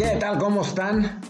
[0.00, 0.38] ¿Qué tal?
[0.38, 1.20] ¿Cómo están?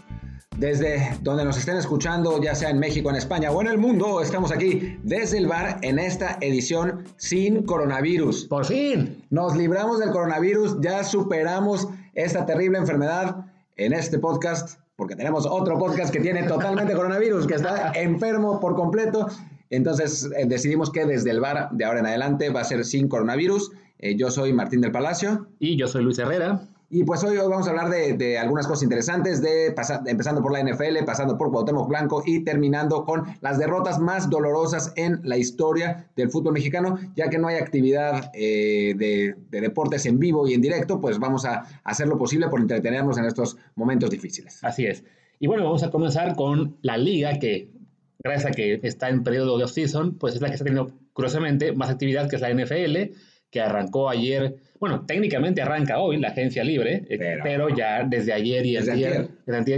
[0.56, 4.22] Desde donde nos estén escuchando, ya sea en México, en España o en el mundo,
[4.22, 8.44] estamos aquí desde el bar en esta edición sin coronavirus.
[8.44, 9.26] Por fin.
[9.30, 13.44] Nos libramos del coronavirus, ya superamos esta terrible enfermedad
[13.76, 18.76] en este podcast, porque tenemos otro podcast que tiene totalmente coronavirus, que está enfermo por
[18.76, 19.26] completo.
[19.70, 23.08] Entonces eh, decidimos que desde el bar de ahora en adelante va a ser sin
[23.08, 23.72] coronavirus.
[23.98, 25.48] Eh, yo soy Martín del Palacio.
[25.58, 26.68] Y yo soy Luis Herrera.
[26.92, 29.72] Y pues hoy, hoy vamos a hablar de, de algunas cosas interesantes, de
[30.06, 34.92] empezando por la NFL, pasando por Cuauhtémoc Blanco y terminando con las derrotas más dolorosas
[34.96, 40.04] en la historia del fútbol mexicano, ya que no hay actividad eh, de, de, deportes
[40.06, 43.56] en vivo y en directo, pues vamos a hacer lo posible por entretenernos en estos
[43.76, 44.58] momentos difíciles.
[44.64, 45.04] Así es.
[45.38, 47.70] Y bueno, vamos a comenzar con la liga que,
[48.18, 51.72] gracias a que está en periodo de off-season, pues es la que está teniendo, curiosamente,
[51.72, 53.14] más actividad que es la NFL,
[53.50, 54.56] que arrancó ayer.
[54.78, 59.28] Bueno, técnicamente arranca hoy la agencia libre, eh, pero, ya desde ayer y desde ayer,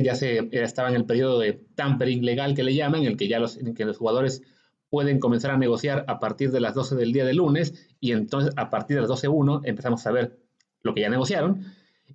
[0.03, 3.29] ya se estaba en el periodo de tampering legal que le llaman, en el que
[3.29, 4.43] ya los, que los jugadores
[4.91, 8.53] pueden comenzar a negociar a partir de las 12 del día de lunes y entonces
[8.57, 10.37] a partir de las 12.1 empezamos a ver
[10.83, 11.65] lo que ya negociaron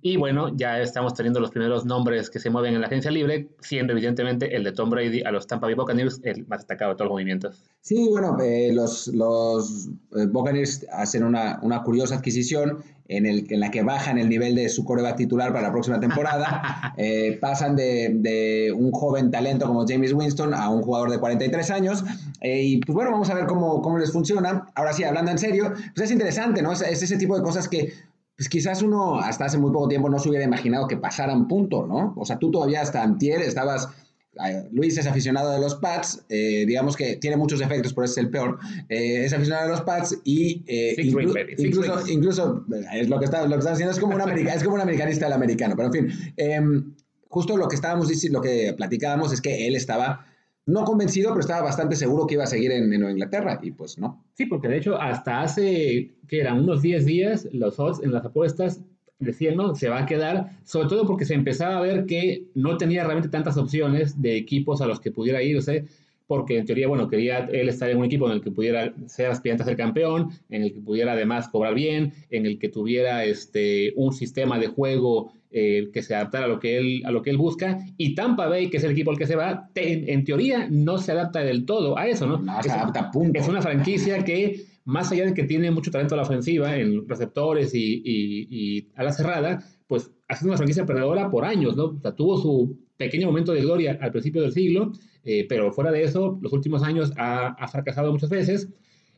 [0.02, 3.48] y bueno, ya estamos teniendo los primeros nombres que se mueven en la agencia libre,
[3.60, 6.96] siendo evidentemente el de Tom Brady a los Tampa Bay Buccaneers el más destacado de
[6.96, 7.64] todos los movimientos.
[7.80, 13.60] Sí, bueno, eh, los, los eh, Buccaneers hacen una, una curiosa adquisición en, el, en
[13.60, 16.92] la que bajan el nivel de su coreback titular para la próxima temporada.
[16.96, 21.70] eh, pasan de, de, un joven talento como James Winston a un jugador de 43
[21.70, 22.04] años.
[22.40, 24.66] Eh, y pues bueno, vamos a ver cómo, cómo les funciona.
[24.74, 26.72] Ahora sí, hablando en serio, pues es interesante, ¿no?
[26.72, 27.92] Es, es ese tipo de cosas que
[28.38, 31.84] pues quizás uno hasta hace muy poco tiempo no se hubiera imaginado que pasaran punto,
[31.88, 32.14] ¿no?
[32.16, 33.88] O sea, tú todavía hasta antier estabas...
[34.70, 38.18] Luis es aficionado de los Pats, eh, digamos que tiene muchos efectos, por eso es
[38.18, 38.60] el peor.
[38.88, 43.42] Eh, es aficionado de los Pats y eh, inclu incluso, incluso, es lo que está,
[43.42, 45.92] lo que está haciendo, es como, un es como un americanista del americano, pero en
[45.92, 46.94] fin, em,
[47.28, 50.27] justo lo que estábamos diciendo, lo que platicábamos es que él estaba
[50.68, 53.96] no convencido, pero estaba bastante seguro que iba a seguir en, Nueva Inglaterra y pues
[53.96, 54.22] no.
[54.34, 58.26] Sí, porque de hecho hasta hace, que eran unos 10 días, los odds en las
[58.26, 58.82] apuestas
[59.18, 62.76] decían, no, se va a quedar, sobre todo porque se empezaba a ver que no
[62.76, 65.86] tenía realmente tantas opciones de equipos a los que pudiera irse,
[66.28, 69.30] porque en teoría, bueno, quería él estar en un equipo en el que pudiera ser
[69.30, 73.24] aspirante a ser campeón, en el que pudiera además cobrar bien, en el que tuviera
[73.24, 77.22] este, un sistema de juego eh, que se adaptara a lo que, él, a lo
[77.22, 77.78] que él busca.
[77.96, 81.12] Y Tampa Bay, que es el equipo al que se va, en teoría no se
[81.12, 82.36] adapta del todo a eso, ¿no?
[82.38, 83.40] no es, se adapta, punto.
[83.40, 87.08] Es una franquicia que, más allá de que tiene mucho talento a la ofensiva, en
[87.08, 91.84] receptores y, y, a la cerrada, pues ha sido una franquicia perdedora por años, ¿no?
[91.84, 94.92] O sea, tuvo su pequeño momento de gloria al principio del siglo,
[95.30, 98.70] eh, pero fuera de eso, los últimos años ha, ha fracasado muchas veces.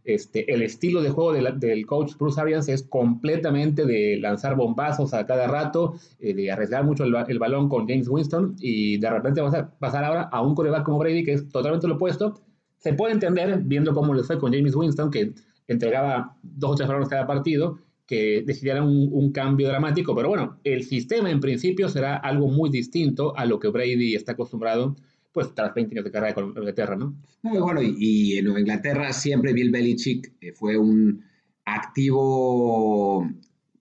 [0.03, 5.15] Este, el estilo de juego de del coach Bruce Arians es completamente de lanzar bombazos
[5.15, 9.09] a cada rato, eh, de arriesgar mucho el, el, balón con James Winston y de
[9.09, 12.41] repente vas a pasar ahora a un coreback como Brady que es totalmente lo opuesto.
[12.78, 15.32] Se puede entender viendo cómo les fue con James Winston que
[15.69, 20.59] entregaba dos o tres balones cada partido que decidieran un, un, cambio dramático, pero bueno,
[20.65, 24.97] el sistema en principio será algo muy distinto a lo que Brady está acostumbrado
[25.33, 27.15] pues tras 20 años de carrera con Inglaterra, ¿no?
[27.43, 31.25] Muy bueno, y, y en Nueva Inglaterra siempre Bill Belichick eh, fue un
[31.65, 33.27] activo,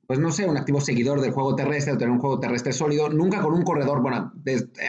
[0.06, 3.10] pues no sé, un activo seguidor del juego terrestre, de tener un juego terrestre sólido,
[3.10, 4.32] nunca con un corredor, bueno,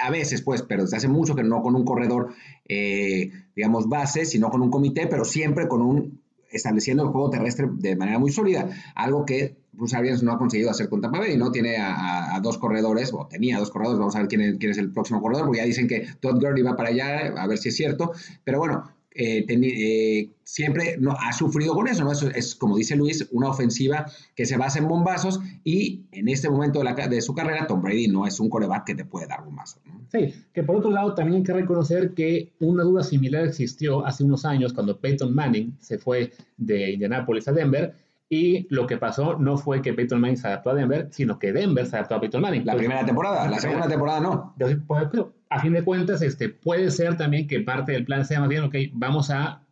[0.02, 2.34] a veces pues, pero desde hace mucho que no con un corredor,
[2.68, 7.68] eh, digamos, base, sino con un comité, pero siempre con un estableciendo el juego terrestre
[7.72, 11.36] de manera muy sólida, algo que Bruce Arians no ha conseguido hacer con Tampa Bay,
[11.36, 11.52] ¿no?
[11.52, 15.20] Tiene a, dos corredores, o tenía dos corredores, vamos a ver quién es, el próximo
[15.20, 18.12] corredor, porque ya dicen que Todd Gurley va para allá, a ver si es cierto,
[18.44, 22.12] pero bueno, eh, eh, siempre no, ha sufrido con eso, ¿no?
[22.12, 26.80] Es, como dice Luis, una ofensiva que se basa en bombazos y en este momento
[26.82, 30.00] de su carrera, Tom Brady no es un coreback que te puede dar bombazos, ¿no?
[30.12, 34.24] Sí, que por otro lado también hay que reconocer que una duda similar existió hace
[34.24, 37.94] unos años cuando Peyton Manning se fue de Indianapolis a Denver
[38.32, 41.52] y lo que pasó no fue que Peyton Manning se adaptó a Denver, sino que
[41.52, 42.64] Denver se adaptó a Peyton Manning.
[42.64, 44.54] La primera temporada, la, la segunda temporada no.
[44.86, 48.38] Pues, pero a fin de cuentas, este, puede ser también que parte del plan sea
[48.38, 49.66] más bien, ok, vamos a,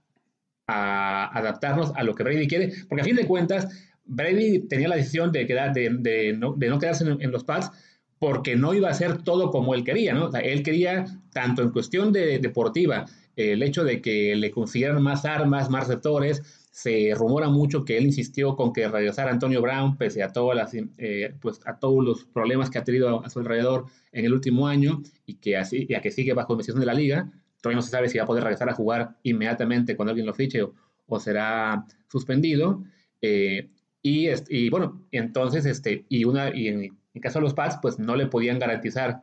[0.66, 3.69] a adaptarnos a lo que Brady quiere, porque a fin de cuentas,
[4.05, 7.44] Brady tenía la decisión de, quedar, de, de, no, de no, quedarse en, en, los
[7.44, 7.70] pads
[8.19, 10.26] porque no iba a ser todo como él quería, ¿no?
[10.26, 13.06] O sea, él quería, tanto en cuestión de, deportiva,
[13.37, 18.06] el hecho de que le consiguieran más armas, más receptores, se rumora mucho que él
[18.06, 22.25] insistió con que regresara Antonio Brown, pese a, todas las, eh, pues, a todos los
[22.25, 25.94] problemas que ha tenido a su alrededor en el último año y que, así, y
[25.94, 27.32] a que sigue bajo investigación de la liga.
[27.61, 30.35] Todavía no se sabe si va a poder regresar a jugar inmediatamente cuando alguien lo
[30.35, 32.85] fiche o, será suspendido.
[33.20, 33.70] Eh,
[34.03, 37.99] y, y, bueno, entonces, este, y, una, y en, En caso de los Pats, pues
[37.99, 39.23] no le podían garantizar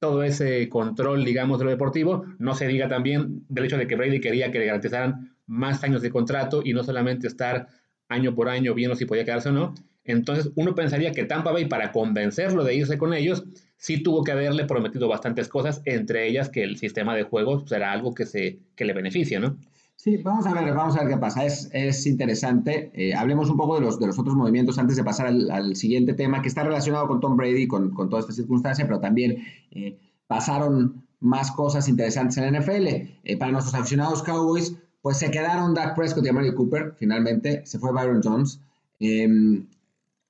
[0.00, 2.24] todo ese control, digamos, de lo deportivo.
[2.38, 6.02] No se diga también del hecho de que Brady quería que le garantizaran más años
[6.02, 7.68] de contrato y no solamente estar
[8.08, 9.74] año por año viendo si podía quedarse o no.
[10.04, 13.44] Entonces, uno pensaría que Tampa Bay, para convencerlo de irse con ellos,
[13.76, 17.92] sí tuvo que haberle prometido bastantes cosas, entre ellas que el sistema de juego será
[17.92, 19.56] algo que, se, que le beneficia, ¿no?
[19.96, 21.44] Sí, vamos a ver, vamos a ver qué pasa.
[21.44, 22.92] Es, es interesante.
[22.94, 26.14] Eh, hablemos un poco de los, de los otros movimientos antes de pasar al, siguiente
[26.14, 29.98] tema, que está relacionado con Tom Brady, con, con toda esta circunstancia, pero también eh,
[30.26, 32.86] pasaron más cosas interesantes en la NFL.
[33.24, 37.78] Eh, para nuestros aficionados Cowboys, pues se quedaron Dak Prescott y Amari Cooper, finalmente, se
[37.78, 38.58] fue Byron Jones.
[38.98, 39.64] Em,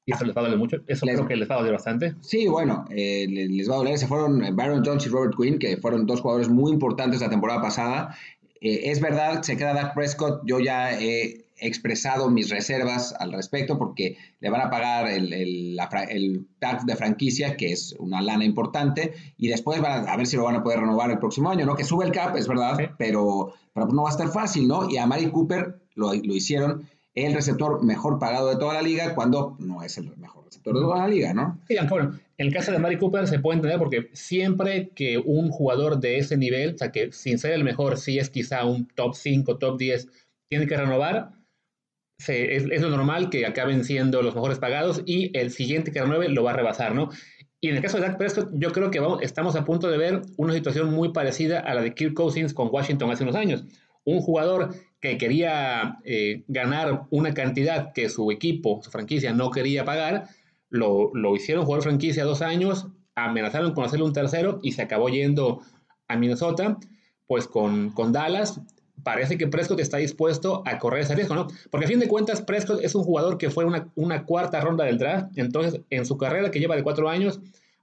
[0.05, 0.77] ¿Y eso les va a doler mucho?
[0.87, 2.15] Eso creo que les va a doler bastante.
[2.21, 3.97] Sí, bueno, les va a doler.
[3.97, 7.63] Se fueron Byron Jones y Robert Quinn, que fueron dos jugadores muy importantes la temporada
[7.63, 8.15] pasada.
[8.61, 10.43] Eh, es verdad, se queda Dak Prescott.
[10.45, 16.47] Yo ya he expresado mis reservas al respecto porque le van a pagar el, el,
[16.59, 20.45] tag de franquicia, que es una lana importante, y después van a, ver si lo
[20.45, 21.75] van a poder renovar el próximo año, ¿no?
[21.75, 24.89] Que sube el cap, es verdad, pero, pero no va a estar fácil, ¿no?
[24.91, 26.87] Y a Mari Cooper lo, lo hicieron
[27.17, 30.81] el receptor mejor pagado de toda la liga cuando no es el mejor receptor de
[30.81, 31.59] toda la liga, ¿no?
[31.67, 35.49] Sí, bueno, en el caso de Mari Cooper se puede entender porque siempre que un
[35.51, 38.87] jugador de ese nivel, o sea, que sin ser el mejor, sí es quizá un
[38.95, 40.09] top 5, top 10,
[40.49, 41.33] tiene que renovar,
[42.19, 46.45] es, lo normal que acaben siendo los mejores pagados y el siguiente que renueve lo
[46.45, 47.11] va a rebasar, ¿no?
[47.61, 49.99] Y en el caso de Dak Prescott, yo creo que vamos, estamos a punto de
[49.99, 53.65] ver una situación muy parecida a la de Kirk Cousins con Washington hace unos años.
[54.05, 59.85] Un jugador que quería eh, ganar una cantidad que su equipo, su franquicia, no quería
[59.85, 60.29] pagar,
[60.69, 65.63] lo, hicieron jugar franquicia dos años, amenazaron con hacerle un tercero y se acabó yendo
[66.09, 66.79] a Minnesota,
[67.27, 68.61] pues con, con Dallas.
[69.07, 71.47] Parece que Prescott está dispuesto a correr ese riesgo, ¿no?
[71.71, 74.85] Porque a fin de cuentas, Prescott es un jugador que fue una, una cuarta ronda
[74.85, 77.39] del draft, entonces en su carrera que lleva de cuatro años,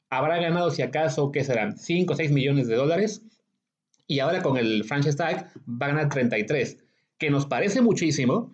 [0.10, 1.78] habrá ganado, si acaso, ¿qué serán?
[1.78, 3.22] 5 o 6 millones de dólares.
[4.06, 6.80] Y ahora con el franchise tag va a ganar 33
[7.18, 8.54] que nos parece muchísimo,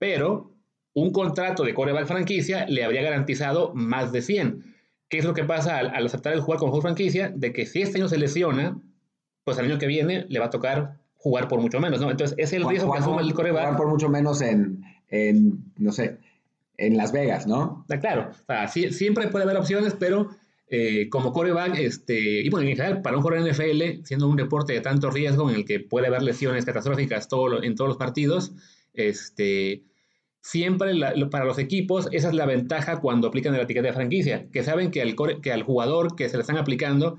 [0.00, 0.52] pero
[0.94, 4.74] un contrato de coreback franquicia le habría garantizado más de 100.
[5.08, 7.30] ¿Qué es lo que pasa al, aceptar el jugar con franquicia?
[7.32, 8.82] De que si este año se lesiona,
[9.44, 12.10] pues el año que viene le va a tocar jugar por mucho menos, ¿no?
[12.10, 13.62] Entonces, es el riesgo que asume el coreback.
[13.62, 16.18] Jugar por mucho menos en, en, no sé,
[16.76, 17.84] en Las Vegas, ¿no?
[17.90, 20.30] Ah, claro, o siempre puede haber opciones, pero
[20.68, 24.72] eh, como coreback, este, y bueno, en general, para un jugador NFL, siendo un deporte
[24.72, 28.52] de tanto riesgo en el que puede haber lesiones catastróficas todo, en todos los partidos,
[28.94, 29.82] este,
[30.40, 30.92] siempre
[31.30, 34.90] para los equipos, esa es la ventaja cuando aplican la etiqueta de franquicia, que saben
[34.92, 37.18] que al, que al jugador que se le están aplicando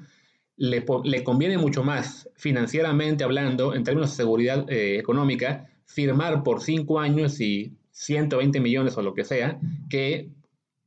[0.59, 6.61] le, le, conviene mucho más financieramente hablando, en términos de seguridad eh, económica, firmar por
[6.61, 9.57] cinco años y 120 millones o lo que sea,
[9.89, 10.29] que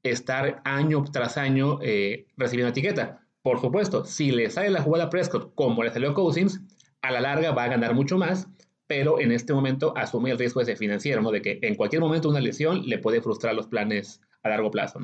[0.03, 3.27] estar año tras año eh, recibiendo etiqueta.
[3.41, 6.61] Por supuesto, si le sale la jugada a Prescott como le salió a Cousins,
[7.01, 8.49] a la larga va a ganar mucho más,
[8.87, 11.29] pero en este momento asume el riesgo ese financiero.
[11.31, 15.01] De que en cualquier momento una lesión le puede frustrar los planes a largo plazo.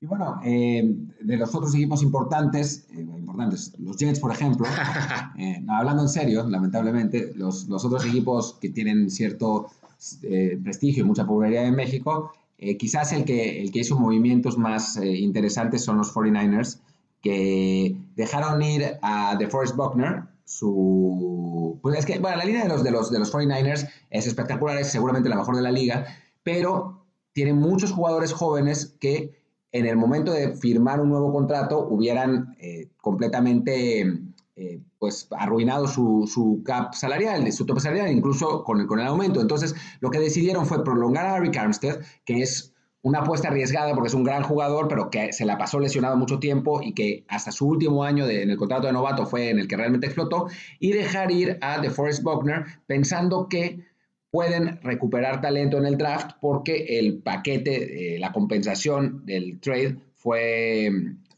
[0.00, 0.82] Y bueno, eh,
[1.20, 4.66] de los otros equipos importantes, eh, importantes, los Jets, por ejemplo,
[5.68, 9.70] hablando en serio, lamentablemente, los, los, otros equipos que tienen cierto
[10.62, 14.98] prestigio y mucha popularidad en México, eh, quizás el que, el que hizo movimientos más
[14.98, 16.78] eh, interesantes son los 49ers,
[17.22, 21.78] que dejaron ir a DeForest Buckner, su...
[21.80, 24.76] Pues es que, bueno, la línea de los, de los, de los 49ers es espectacular,
[24.76, 26.04] es seguramente la mejor de la liga,
[26.42, 29.39] pero tiene muchos jugadores jóvenes que
[29.72, 34.00] en el momento de firmar un nuevo contrato hubieran eh, completamente
[34.56, 39.06] eh, pues arruinado su, su, cap salarial, su tope salarial, incluso con el, con el
[39.06, 39.40] aumento.
[39.40, 44.08] Entonces, lo que decidieron fue prolongar a Rick Armstead, que es una apuesta arriesgada porque
[44.08, 47.50] es un gran jugador, pero que se la pasó lesionado mucho tiempo y que hasta
[47.50, 50.48] su último año en el contrato de novato fue en el que realmente explotó,
[50.78, 53.89] y dejar ir a DeForest Buckner pensando que
[54.30, 60.86] pueden recuperar talento en el draft porque el paquete, eh, la compensación del trade fue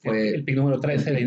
[0.03, 1.25] el pick número 13 de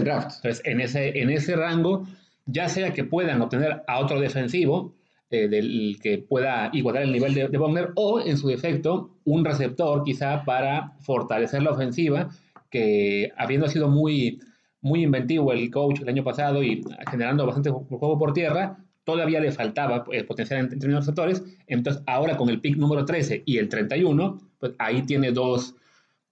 [0.00, 0.36] draft.
[0.36, 2.06] Entonces, en ese, en ese rango,
[2.46, 4.94] ya sea que puedan obtener a otro defensivo,
[5.30, 10.02] eh, del que pueda igualar el nivel de, de o en su defecto, un receptor
[10.02, 12.30] quizá para fortalecer la ofensiva,
[12.70, 14.40] que habiendo sido muy,
[14.80, 19.52] muy inventivo el coach el año pasado y generando bastante juego por tierra, todavía le
[19.52, 21.42] faltaba eh, potenciar en, términos receptores.
[21.66, 25.74] Entonces, ahora con el pick número 13 y el 31, pues ahí tiene dos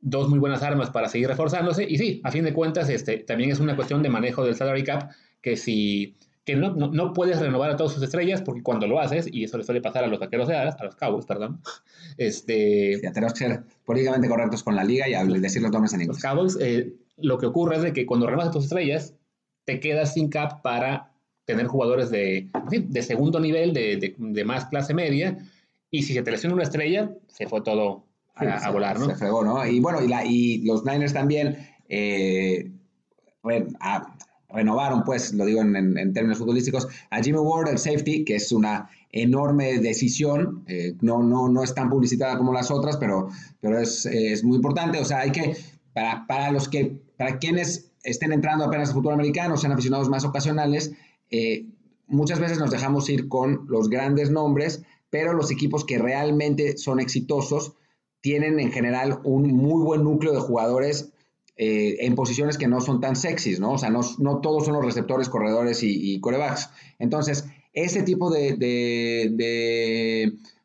[0.02, 1.86] dos muy buenas armas para seguir reforzándose.
[1.88, 4.84] Y sí, a fin de cuentas, este, también es una cuestión de manejo del salary
[4.84, 9.00] cap, que si que no, no, puedes renovar a todas sus estrellas, porque cuando lo
[9.00, 11.60] haces, y eso le suele pasar a los vaqueros de Dallas, a los Cowboys, perdón,
[12.18, 13.00] este...
[13.14, 16.18] tenemos que ser políticamente correctos con la liga y decir los nombres en inglés.
[16.18, 19.14] Los Cowboys, eh, lo que ocurre es de que cuando renuevas tus estrellas,
[19.64, 21.15] te quedas sin cap para
[21.46, 25.38] tener jugadores de, de segundo nivel, de, de, más clase media,
[25.90, 29.06] y si se te lesiona una estrella, se fue todo a, volar, ¿no?
[29.06, 29.64] Se fregó, ¿no?
[29.64, 31.56] Y bueno, y, la, y los Niners también
[31.88, 32.70] eh,
[34.48, 38.90] renovaron, pues, lo digo en, términos futbolísticos, a Jimmy Ward, el safety, que es una
[39.12, 43.28] enorme decisión, eh, no, no, no es tan publicitada como las otras, pero,
[43.60, 45.56] pero es, es muy importante, o sea, hay que,
[45.94, 50.24] para, para los que, para quienes estén entrando apenas al fútbol americano, sean aficionados más
[50.24, 50.92] ocasionales,
[51.30, 51.66] eh,
[52.06, 57.00] muchas veces nos dejamos ir con los grandes nombres, pero los equipos que realmente son
[57.00, 57.74] exitosos
[58.20, 61.12] tienen en general un muy buen núcleo de jugadores
[61.56, 63.72] eh, en posiciones que no son tan sexys, ¿no?
[63.72, 66.70] O sea, no, no todos son los receptores, corredores y, y corebacks.
[66.98, 68.54] Entonces, ese tipo de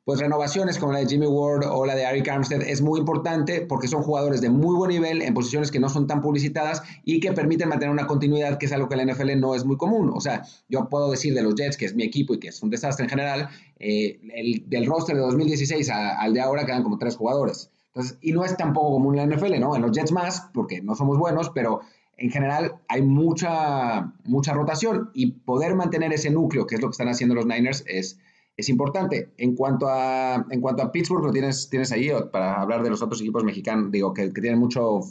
[0.04, 3.62] pues renovaciones como la de Jimmy Ward o la de Eric Armstead es muy importante
[3.62, 7.20] porque son jugadores de muy buen nivel en posiciones que no son tan publicitadas y
[7.20, 9.78] que permiten mantener una continuidad que es algo que en la NFL no es muy
[9.78, 10.12] común.
[10.14, 12.64] O sea, yo puedo decir de los Jets, que es mi equipo y que es
[12.64, 16.98] un desastre en general, eh, el, del roster de 2016 al de ahora quedan como
[16.98, 17.70] tres jugadores.
[17.94, 19.76] Entonces, y no es tampoco común en la NFL, ¿no?
[19.76, 21.82] En los Jets más, porque no somos buenos, pero
[22.18, 26.94] en general hay mucha, mucha rotación y poder mantener ese núcleo, que es lo que
[26.94, 28.18] están haciendo los Niners, es
[28.58, 29.30] es importante.
[29.38, 33.02] En cuanto a, en cuanto a Pittsburgh, lo tienes, tienes ahí para hablar de los
[33.02, 35.02] otros equipos mexicanos, digo, que, que tienen mucho,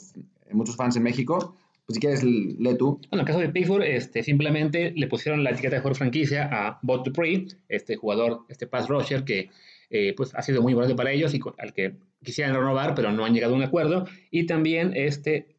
[0.53, 1.57] muchos fans en México.
[1.87, 3.01] Pues si quieres, lee tú.
[3.11, 6.79] en el caso de Pittsburgh, este, simplemente le pusieron la etiqueta de jugador franquicia a
[6.83, 9.51] Bot Dupree, este jugador, este pass rusher que
[9.91, 13.25] eh, pues ha sido muy importante para ellos y al que quisieran renovar, pero no
[13.25, 14.07] han llegado a un acuerdo.
[14.31, 15.57] Y también este,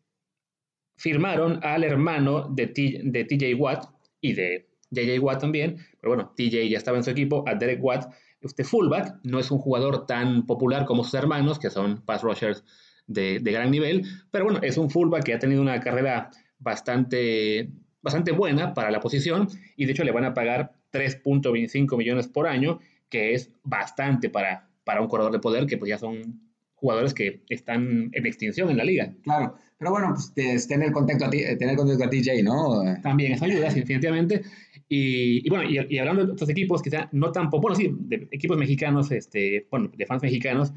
[0.95, 3.89] firmaron al hermano de, de TJ Watt
[4.21, 7.83] y de JJ Watt también, pero bueno, TJ ya estaba en su equipo, a Derek
[7.83, 12.21] Watt, este fullback, no es un jugador tan popular como sus hermanos, que son pass
[12.21, 12.63] rushers
[13.07, 16.29] de, gran nivel, pero bueno, es un fullback que ha tenido una carrera
[16.59, 17.69] bastante,
[18.01, 22.47] bastante buena para la posición y de hecho le van a pagar 3.25 millones por
[22.47, 22.79] año,
[23.09, 26.41] que es bastante para, para un corredor de poder, que pues ya son
[26.75, 29.13] jugadores que están en extinción en la liga.
[29.23, 32.83] Claro, pero bueno, pues tener contacto a, ti, tener contacto a TJ, ¿no?
[33.01, 34.43] También eso ayuda, definitivamente.
[34.87, 39.11] Y, bueno, y, hablando de otros equipos, quizá no tan, bueno, sí, de equipos mexicanos,
[39.11, 40.71] este, bueno, de fans mexicanos,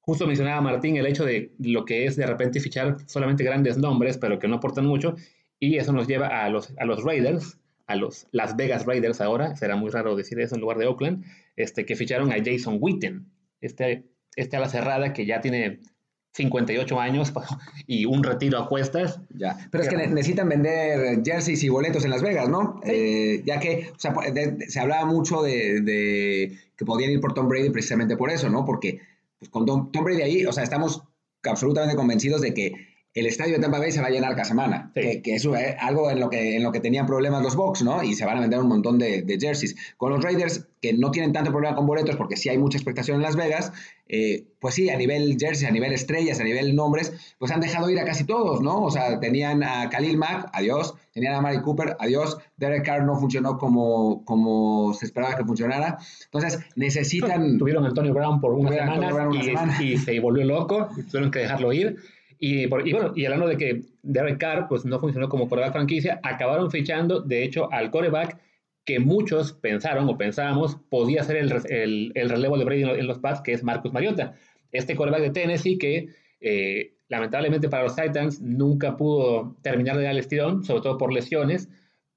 [0.00, 4.18] justo mencionaba Martín el hecho de lo que es de repente fichar solamente grandes nombres,
[4.18, 5.14] pero que no aportan mucho,
[5.60, 9.54] y eso nos lleva a los, a los Raiders, a los Las Vegas Raiders ahora,
[9.54, 13.24] será muy raro decir eso en lugar de Oakland, este, que ficharon a Jason Witten,
[13.60, 14.02] este,
[14.34, 15.78] este a la cerrada que ya tiene
[16.32, 17.32] 58 años
[17.86, 19.20] y un retiro a cuestas.
[19.30, 22.80] Ya, pero es que necesitan vender jerseys y boletos en Las Vegas, ¿no?
[22.84, 24.14] Eh, ya que o sea,
[24.68, 28.64] se hablaba mucho de, que podían ir por Tom Brady precisamente por eso, ¿no?
[28.64, 29.00] Porque
[29.38, 31.02] pues, con Tom, Tom Brady ahí, o sea, estamos
[31.44, 34.90] absolutamente convencidos de que el estadio de Tampa Bay se va a llenar cada semana,
[34.94, 38.02] que, eso es algo en lo que, en lo que tenían problemas los Bucks, ¿no?
[38.02, 39.76] Y se van a vender un montón de, jerseys.
[39.98, 43.16] Con los Raiders, que no tienen tanto problema con boletos porque sí hay mucha expectación
[43.16, 43.72] en Las Vegas,
[44.08, 47.90] eh, pues sí, a nivel jerseys, a nivel estrellas, a nivel nombres, pues han dejado
[47.90, 48.82] ir a casi todos, ¿no?
[48.82, 53.18] O sea, tenían a Khalil Mack, adiós, tenían a Mari Cooper, adiós, Derek Carr no
[53.18, 57.58] funcionó como, como se esperaba que funcionara, entonces necesitan...
[57.58, 61.74] Tuvieron a Antonio Brown por una, semana, y, y se volvió loco, tuvieron que dejarlo
[61.74, 61.98] ir.
[62.44, 66.72] Y, bueno, y hablando de que Derek Carr pues, no funcionó como coreback franquicia, acabaron
[66.72, 68.36] fichando, de hecho, al coreback
[68.84, 73.42] que muchos pensaron o pensábamos podía ser el, el, relevo de Brady en los Pats,
[73.42, 74.34] que es Marcus Mariota.
[74.72, 76.08] Este coreback de Tennessee que
[76.40, 81.12] eh, lamentablemente para los Titans nunca pudo terminar de dar el estirón, sobre todo por
[81.12, 81.68] lesiones,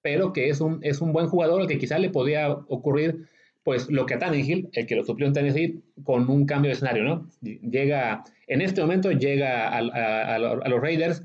[0.02, 3.28] pero que es un, es un buen jugador que quizás le podía ocurrir
[3.66, 6.74] pues lo que a Tannehill, el que lo suplió en Tennessee, con un cambio de
[6.74, 7.28] escenario, ¿no?
[7.42, 11.24] Llega, en este momento llega a, los Raiders,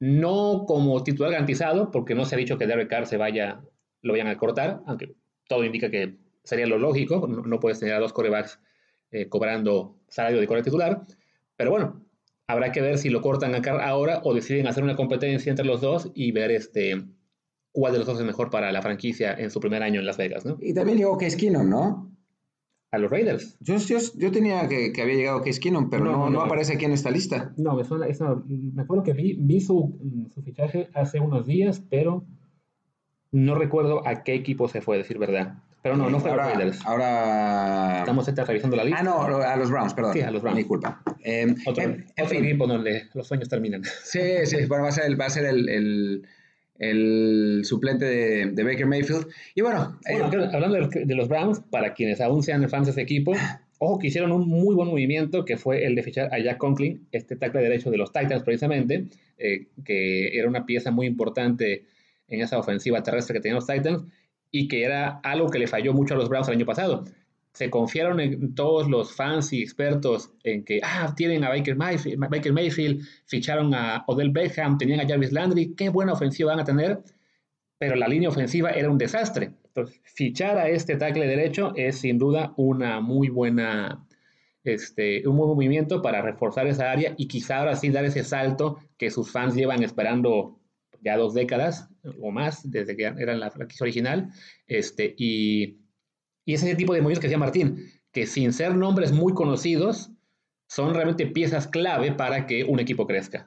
[0.00, 3.62] no como titular garantizado, porque no se ha dicho que Derek Carr se vaya,
[4.00, 5.14] lo vayan a cortar, aunque
[5.46, 8.58] todo indica que sería lo lógico, no, puedes tener a dos corebacks
[9.12, 11.02] eh, cobrando salario de core titular,
[11.54, 12.04] pero bueno,
[12.48, 15.64] habrá que ver si lo cortan a Carr ahora o deciden hacer una competencia entre
[15.64, 17.04] los dos y ver este
[17.72, 20.18] cuál de los dos es mejor para la franquicia en su primer año en Las
[20.18, 20.58] Vegas, ¿no?
[20.60, 22.10] Y también llegó Case Keenum, ¿no?
[22.90, 23.56] A los Raiders.
[23.60, 23.76] Yo,
[24.16, 27.10] yo, tenía que, que, había llegado Case Keenum, pero no, no, aparece aquí en esta
[27.10, 27.54] lista.
[27.56, 29.98] No, me suena, eso, me acuerdo que vi, vi su,
[30.34, 32.24] su, fichaje hace unos días, pero
[33.30, 35.54] no recuerdo a qué equipo se fue, decir verdad.
[35.82, 36.86] Pero no, no fue a los Raiders.
[36.86, 38.00] Ahora.
[38.00, 39.00] Estamos revisando la lista.
[39.00, 40.12] Ah, no, a los Browns, perdón.
[40.12, 40.58] Sí, a los Browns.
[40.58, 41.02] Mi culpa.
[41.24, 43.82] Eh, otro, equipo donde los sueños terminan.
[44.04, 46.22] Sí, sí, bueno, va a ser el, va a ser el el
[47.64, 49.26] suplente de, Baker Mayfield.
[49.54, 50.20] Y bueno, eh,
[50.52, 53.32] hablando de, los Browns, para quienes aún sean fans de ese equipo,
[53.84, 57.08] Ojo que hicieron un muy buen movimiento que fue el de fichar a Jack Conklin,
[57.10, 59.06] este tackle derecho de los Titans precisamente,
[59.38, 61.86] eh, que era una pieza muy importante
[62.28, 64.04] en esa ofensiva terrestre que tenían los Titans
[64.52, 67.02] y que era algo que le falló mucho a los Browns el año pasado.
[67.52, 72.18] Se confiaron en todos los fans y expertos en que, ah, tienen a Baker Mayfield,
[72.18, 76.64] Baker Mayfield, ficharon a Odell Beckham, tenían a Jarvis Landry, qué buena ofensiva van a
[76.64, 77.02] tener,
[77.78, 79.52] pero la línea ofensiva era un desastre.
[79.64, 84.06] Entonces, fichar a este tackle derecho es sin duda una muy buena,
[84.64, 88.78] este, un buen movimiento para reforzar esa área y quizá ahora sí dar ese salto
[88.96, 90.58] que sus fans llevan esperando
[91.02, 91.88] ya dos décadas
[92.20, 94.30] o más, desde que eran la franquicia original,
[94.66, 95.81] este, y,
[96.44, 100.10] y es ese tipo de movimientos que decía Martín, que sin ser nombres muy conocidos,
[100.66, 103.44] son realmente piezas clave para que un equipo crezca.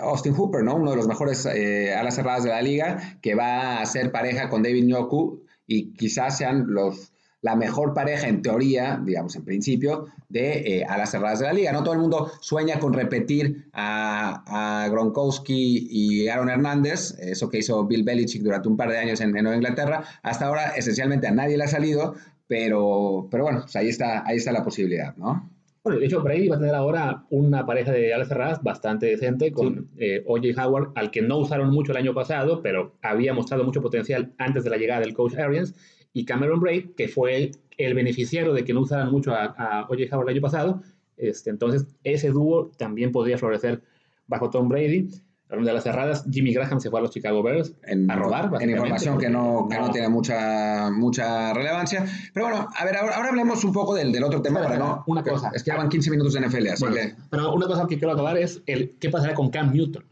[0.00, 0.74] Austin, Hooper, ¿no?
[0.74, 4.48] Uno de los mejores eh, alas cerradas de la liga, que va a ser pareja
[4.48, 7.12] con David Nyoku y quizás sean los
[7.46, 11.70] la mejor pareja en teoría, digamos en principio, de eh, alas cerradas de la liga.
[11.70, 17.86] No todo el mundo sueña con repetir a, Gronkowski y Aaron Hernández, eso que hizo
[17.86, 20.02] Bill Belichick durante un par de años en, Nueva Inglaterra.
[20.24, 22.16] Hasta ahora esencialmente a nadie le ha salido,
[22.48, 25.48] pero, pero bueno, pues ahí, está, ahí está la posibilidad, ¿no?
[25.84, 29.52] Bueno, de hecho, Brady va a tener ahora una pareja de alas cerradas bastante decente
[29.52, 30.60] con eh, O.J.
[30.60, 34.64] Howard, al que no usaron mucho el año pasado, pero había mostrado mucho potencial antes
[34.64, 35.76] de la llegada del coach Arians
[36.16, 40.04] y Cameron Braid, que fue el, beneficiario de que no usaran mucho a, a O.J.
[40.10, 40.82] Howard el año pasado.
[41.18, 43.82] Este, entonces, ese dúo también podría florecer
[44.26, 45.10] bajo Tom Brady.
[45.50, 48.50] Hablando de las cerradas, Jimmy Graham se fue a los Chicago Bears en, a robar.
[48.62, 52.06] En información que no, que no, tiene mucha, mucha relevancia.
[52.32, 54.62] Pero bueno, a ver, ahora, hablemos un poco del, del otro tema.
[54.62, 55.50] Para, no, una cosa.
[55.54, 57.14] Es que ya van 15 minutos de NFL, así que...
[57.28, 60.02] Pero una cosa que quiero acabar es el qué pasará con Cam Newton.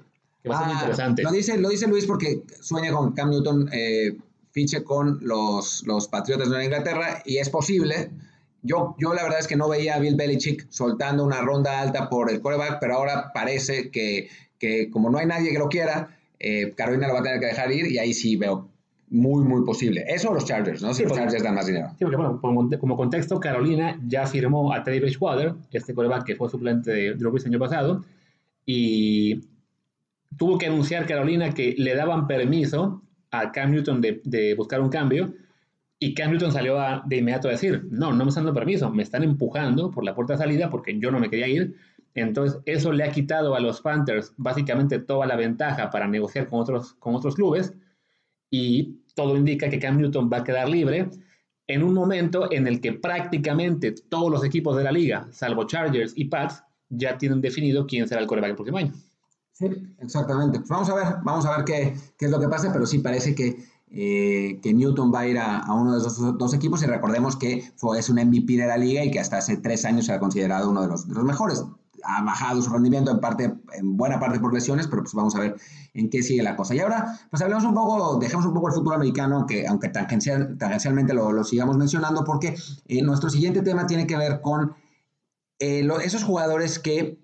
[0.43, 1.23] Que va a ser ah, interesante.
[1.23, 4.19] Lo dice, lo dice Luis porque sueña con Cam Newton eh,
[4.55, 8.11] fiche con los, los Patriotas de Nueva Inglaterra y es posible.
[8.63, 12.09] Yo, yo la verdad es que no veía a Bill Belichick soltando una ronda alta
[12.09, 16.17] por el quarterback, pero ahora parece que, que como no hay nadie que lo quiera,
[16.39, 18.71] eh, Carolina lo va a tener que dejar ir y ahí sí veo
[19.11, 20.05] muy, muy posible.
[20.07, 20.95] Eso los Chargers, ¿no?
[20.95, 21.89] Si los Chargers dan más dinero.
[21.91, 26.49] Sí, porque bueno, como, contexto, Carolina ya firmó a Teddy Bridgewater, este quarterback que fue
[26.49, 28.05] suplente de Drew Brees el año pasado,
[28.65, 29.41] y
[30.39, 33.03] tuvo que anunciar Carolina que le daban permiso
[33.41, 35.35] a Cam Newton de, buscar un cambio
[35.99, 39.03] y Cam Newton salió de inmediato a decir, no, no me están dando permiso, me
[39.03, 41.77] están empujando por la puerta de salida porque yo no me quería ir.
[42.15, 46.61] Entonces eso le ha quitado a los Panthers básicamente toda la ventaja para negociar con
[46.61, 47.75] otros, con otros clubes
[48.51, 51.09] y todo indica que Cam Newton va a quedar libre
[51.67, 56.13] en un momento en el que prácticamente todos los equipos de la liga, salvo Chargers
[56.17, 58.93] y Pats, ya tienen definido quién será el coreback el próximo año.
[59.55, 59.67] Sí,
[60.01, 60.59] exactamente.
[60.59, 62.99] Pues vamos a ver, vamos a ver qué, qué es lo que pasa, pero sí
[62.99, 66.87] parece que, eh, que Newton va a ir a, uno de esos dos equipos y
[66.87, 70.07] recordemos que fue, es un MVP de la liga y que hasta hace tres años
[70.07, 71.65] se ha considerado uno de los, los mejores.
[72.03, 75.39] Ha bajado su rendimiento en parte, en buena parte por lesiones, pero pues vamos a
[75.39, 75.57] ver
[75.95, 76.75] en qué sigue la cosa.
[76.75, 80.59] Y ahora, pues hablemos un poco, dejemos un poco el fútbol americano, que aunque tangencial,
[80.59, 84.75] tangencialmente lo, lo, sigamos mencionando, porque eh, nuestro siguiente tema tiene que ver con
[85.61, 87.24] eh, esos jugadores que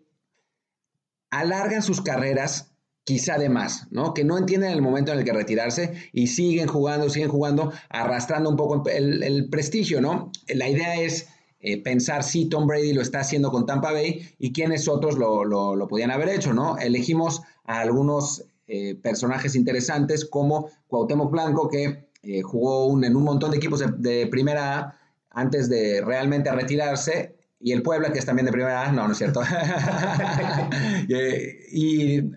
[1.30, 2.70] alargan sus carreras
[3.04, 4.14] quizá de más, ¿no?
[4.14, 8.50] Que no entienden el momento en el que retirarse y siguen jugando, siguen jugando, arrastrando
[8.50, 10.30] un poco el, prestigio, ¿no?
[10.48, 11.28] La idea es
[11.60, 15.44] eh, pensar si Tom Brady lo está haciendo con Tampa Bay y quiénes otros lo,
[15.44, 16.78] lo, podían haber hecho, ¿no?
[16.78, 23.50] Elegimos a algunos eh, personajes interesantes como Cuauhtémoc Blanco, que eh, jugó en un montón
[23.50, 28.46] de equipos de, de primera antes de realmente retirarse y el Puebla, que es también
[28.46, 29.42] de primera no, no es cierto.
[31.08, 32.30] y eh,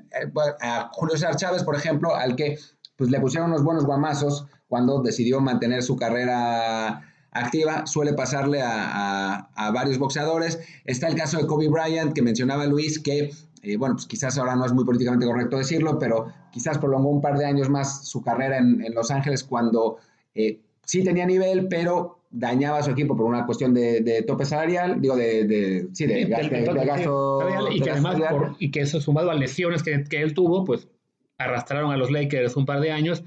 [0.61, 2.59] a Julio César Chávez, por ejemplo, al que
[2.97, 9.49] pues, le pusieron unos buenos guamazos cuando decidió mantener su carrera activa, suele pasarle a,
[9.73, 10.59] varios boxeadores.
[10.85, 13.31] Está el caso de Kobe Bryant, que mencionaba Luis, que,
[13.61, 17.21] eh, bueno, pues quizás ahora no es muy políticamente correcto decirlo, pero quizás prolongó un
[17.21, 19.97] par de años más su carrera en, Los Ángeles cuando
[20.35, 24.99] eh, sí tenía nivel, pero dañaba a su equipo por una cuestión de, tope salarial,
[24.99, 28.17] digo, de, sí, de, gasto, y que además,
[28.57, 30.89] y que eso sumado a lesiones que, él tuvo, pues
[31.37, 33.23] arrastraron a los Lakers un par de años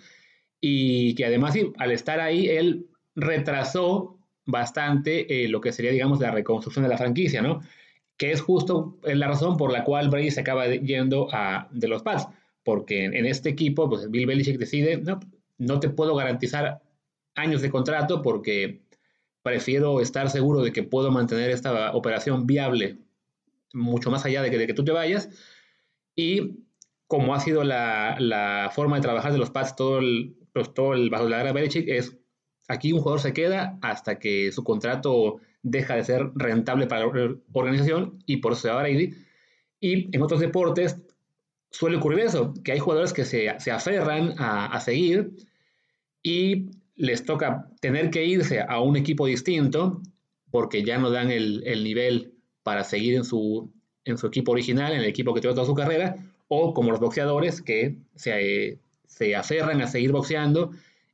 [0.60, 6.18] y que además, sí, al estar ahí, él retrasó bastante eh, lo que sería, digamos,
[6.18, 7.60] la reconstrucción de la franquicia, ¿no?
[8.16, 12.02] Que es justo la razón por la cual Brady se acaba yendo a, de los
[12.02, 12.26] Pats,
[12.64, 15.20] porque en, en, este equipo, pues Bill Belichick decide, no,
[15.58, 16.82] no te puedo garantizar
[17.36, 18.85] años de contrato porque
[19.46, 22.98] prefiero estar seguro de que puedo mantener esta operación viable
[23.72, 25.28] mucho más allá de que, de que tú te vayas.
[26.16, 26.64] Y
[27.06, 31.10] como ha sido la, forma de trabajar de los Pats todo el, pues, todo el
[31.10, 32.18] bajo la era Belichick, es
[32.66, 37.36] aquí un jugador se queda hasta que su contrato deja de ser rentable para la
[37.52, 39.14] organización y por eso se va a Brady.
[39.78, 40.96] Y en otros deportes
[41.70, 45.36] suele ocurrir eso, que hay jugadores que se, aferran a, seguir
[46.20, 50.00] y les toca tener que irse a un equipo distinto
[50.50, 52.32] porque ya no dan el, nivel
[52.62, 53.70] para seguir en su,
[54.04, 56.16] en su equipo original, en el equipo que tuvo toda su carrera,
[56.48, 60.70] o como los boxeadores que se, se aferran a seguir boxeando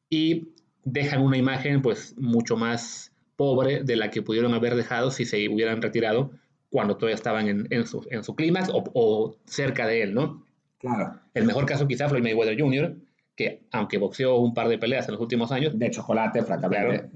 [0.08, 0.48] y
[0.84, 5.48] dejan una imagen pues mucho más pobre de la que pudieron haber dejado si se
[5.48, 6.30] hubieran retirado
[6.70, 10.44] cuando todavía estaban en, en su, en su clímax o, o, cerca de él, ¿no?
[10.78, 11.20] Claro.
[11.34, 12.96] El mejor caso quizá Floyd Mayweather Jr.,
[13.36, 15.78] que aunque boxeó un par de peleas en los últimos años.
[15.78, 17.10] De chocolate, francamente.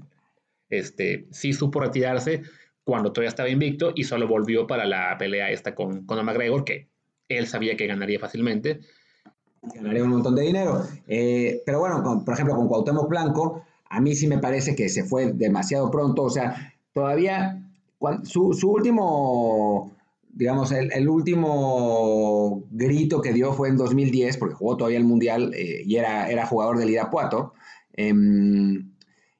[0.69, 2.41] este, sí supo retirarse
[2.83, 6.87] cuando todavía estaba invicto y solo volvió para la pelea esta con Conor McGregor, que
[7.27, 8.79] él sabía que ganaría fácilmente.
[9.61, 10.83] Ganaría un montón de dinero.
[11.07, 15.03] Eh, pero bueno, por ejemplo, con Cuauhtémoc Blanco, a mí sí me parece que se
[15.03, 16.23] fue demasiado pronto.
[16.23, 17.61] O sea, todavía
[18.23, 19.96] su, su último
[20.37, 25.81] digamos, el, último grito que dio fue en 2010, porque jugó todavía el Mundial eh,
[25.83, 27.53] y era, era jugador del Irapuato.
[27.93, 28.91] Em,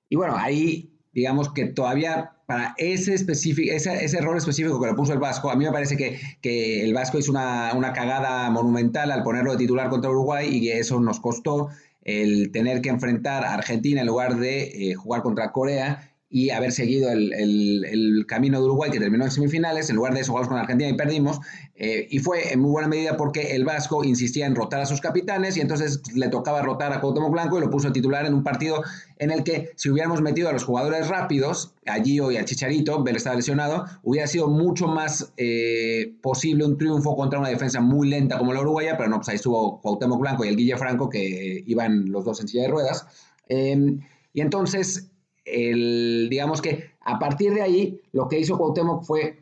[0.09, 4.95] y bueno, ahí, digamos que todavía para ese, específico, ese, ese, error específico que le
[4.95, 8.49] puso el Vasco, a mí me parece que, que el Vasco hizo una, una, cagada
[8.49, 11.69] monumental al ponerlo de titular contra Uruguay y eso nos costó
[12.01, 16.73] el tener que enfrentar a Argentina en lugar de eh, jugar contra Corea y haber
[16.73, 20.49] seguido el, el, camino de Uruguay que terminó en semifinales, en lugar de eso jugamos
[20.49, 21.39] con Argentina y perdimos,
[21.75, 24.99] eh, y fue en muy buena medida porque el Vasco insistía en rotar a sus
[24.99, 28.43] capitanes y entonces le tocaba rotar a Cuauhtémoc Blanco y lo puso titular en un
[28.43, 28.83] partido
[29.19, 33.01] en el que si hubiéramos metido a los jugadores rápidos, a Gio y a Chicharito,
[33.03, 38.09] Bel estaba lesionado, hubiera sido mucho más eh, posible un triunfo contra una defensa muy
[38.09, 41.09] lenta como la uruguaya, pero no, pues ahí estuvo Cuauhtémoc Blanco y el Guille Franco
[41.09, 43.07] que iban los dos en silla de ruedas.
[43.47, 43.97] Eh,
[44.33, 45.09] y entonces
[45.47, 49.41] el, digamos que a partir de ahí, lo que hizo Cuauhtémoc fue,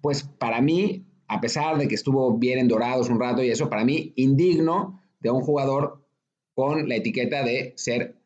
[0.00, 3.70] pues para mí, a pesar de que estuvo bien en Dorados un rato y eso,
[3.70, 6.04] para mí, indigno de un jugador
[6.54, 8.16] con la etiqueta de ser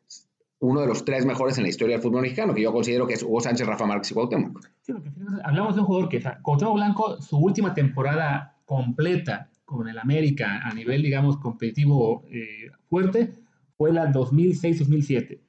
[0.59, 3.13] uno de los tres mejores en la historia del fútbol mexicano, que yo considero que
[3.13, 4.59] es Hugo Sánchez, Rafa Márquez y Cuauhtémoc.
[4.81, 5.09] Sí, porque
[5.43, 10.61] hablamos de un jugador que, o Cuauhtémoc Blanco, su última temporada completa con el América
[10.63, 13.33] a nivel, digamos, competitivo eh, fuerte,
[13.77, 15.39] fue la 2006-2007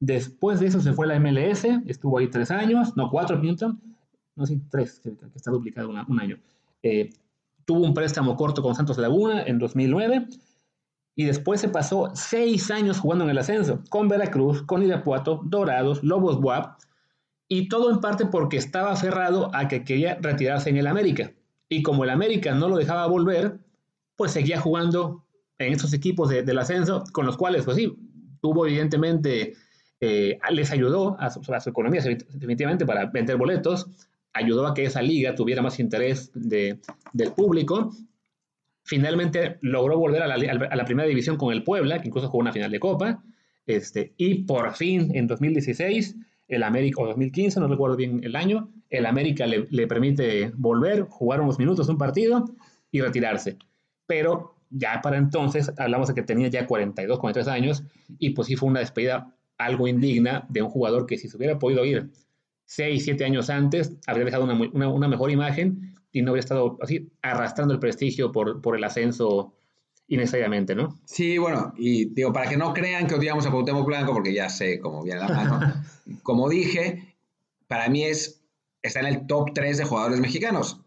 [0.00, 3.80] Después de eso se fue a la MLS, estuvo ahí tres años, no cuatro, Newton,
[4.34, 6.38] no sé, tres, que, está duplicado un año.
[6.82, 7.10] Eh,
[7.64, 10.28] tuvo un préstamo corto con Santos Laguna en 2009
[11.14, 16.04] y después se pasó seis años jugando en el ascenso, con Veracruz, con Irapuato, Dorados,
[16.04, 16.78] Lobos Buap,
[17.48, 21.32] y todo en parte porque estaba aferrado a que quería retirarse en el América.
[21.68, 23.58] Y como el América no lo dejaba volver,
[24.16, 25.24] pues seguía jugando
[25.58, 27.96] en estos equipos del ascenso, con los cuales, pues sí,
[28.42, 29.54] tuvo evidentemente
[30.00, 33.88] eh, les ayudó a su, economía definitivamente para vender boletos,
[34.32, 36.78] ayudó a que esa liga tuviera más interés de,
[37.12, 37.92] del público.
[38.82, 42.52] Finalmente logró volver a la, a primera división con el Puebla, que incluso jugó una
[42.52, 43.22] final de Copa.
[43.66, 46.16] Este, y por fin, en 2016,
[46.48, 51.02] el América, o 2015, no recuerdo bien el año, el América le, le permite volver,
[51.08, 52.44] jugar unos minutos un partido
[52.92, 53.56] y retirarse.
[54.06, 57.84] Pero ya para entonces, hablamos de que tenía ya 42, 43 años,
[58.18, 61.58] y pues sí fue una despedida algo indigna de un jugador que si se hubiera
[61.58, 62.10] podido ir
[62.66, 67.10] 6, 7 años antes, habría dejado una, una, mejor imagen y no habría estado así
[67.22, 69.54] arrastrando el prestigio por, por el ascenso
[70.08, 70.98] innecesariamente, ¿no?
[71.04, 74.48] Sí, bueno, y digo, para que no crean que odiamos a Cuauhtémoc Blanco, porque ya
[74.48, 75.84] sé cómo viene la mano,
[76.22, 77.16] como dije,
[77.66, 78.42] para mí es,
[78.82, 80.80] está en el top 3 de jugadores mexicanos.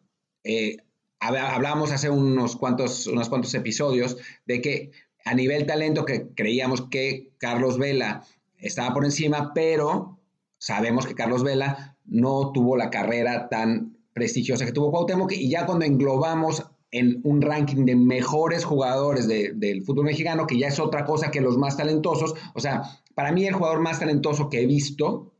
[0.43, 0.77] Eh,
[1.19, 4.91] hablábamos hace unos cuantos, unos cuantos episodios de que
[5.25, 8.23] a nivel talento que creíamos que Carlos Vela
[8.59, 10.19] estaba por encima, pero
[10.57, 15.65] sabemos que Carlos Vela no tuvo la carrera tan prestigiosa que tuvo Cuauhtémoc y ya
[15.65, 21.05] cuando englobamos en un ranking de mejores jugadores del fútbol mexicano, que ya es otra
[21.05, 22.81] cosa que los más talentosos, o sea,
[23.13, 25.33] para mí el jugador más talentoso que he visto,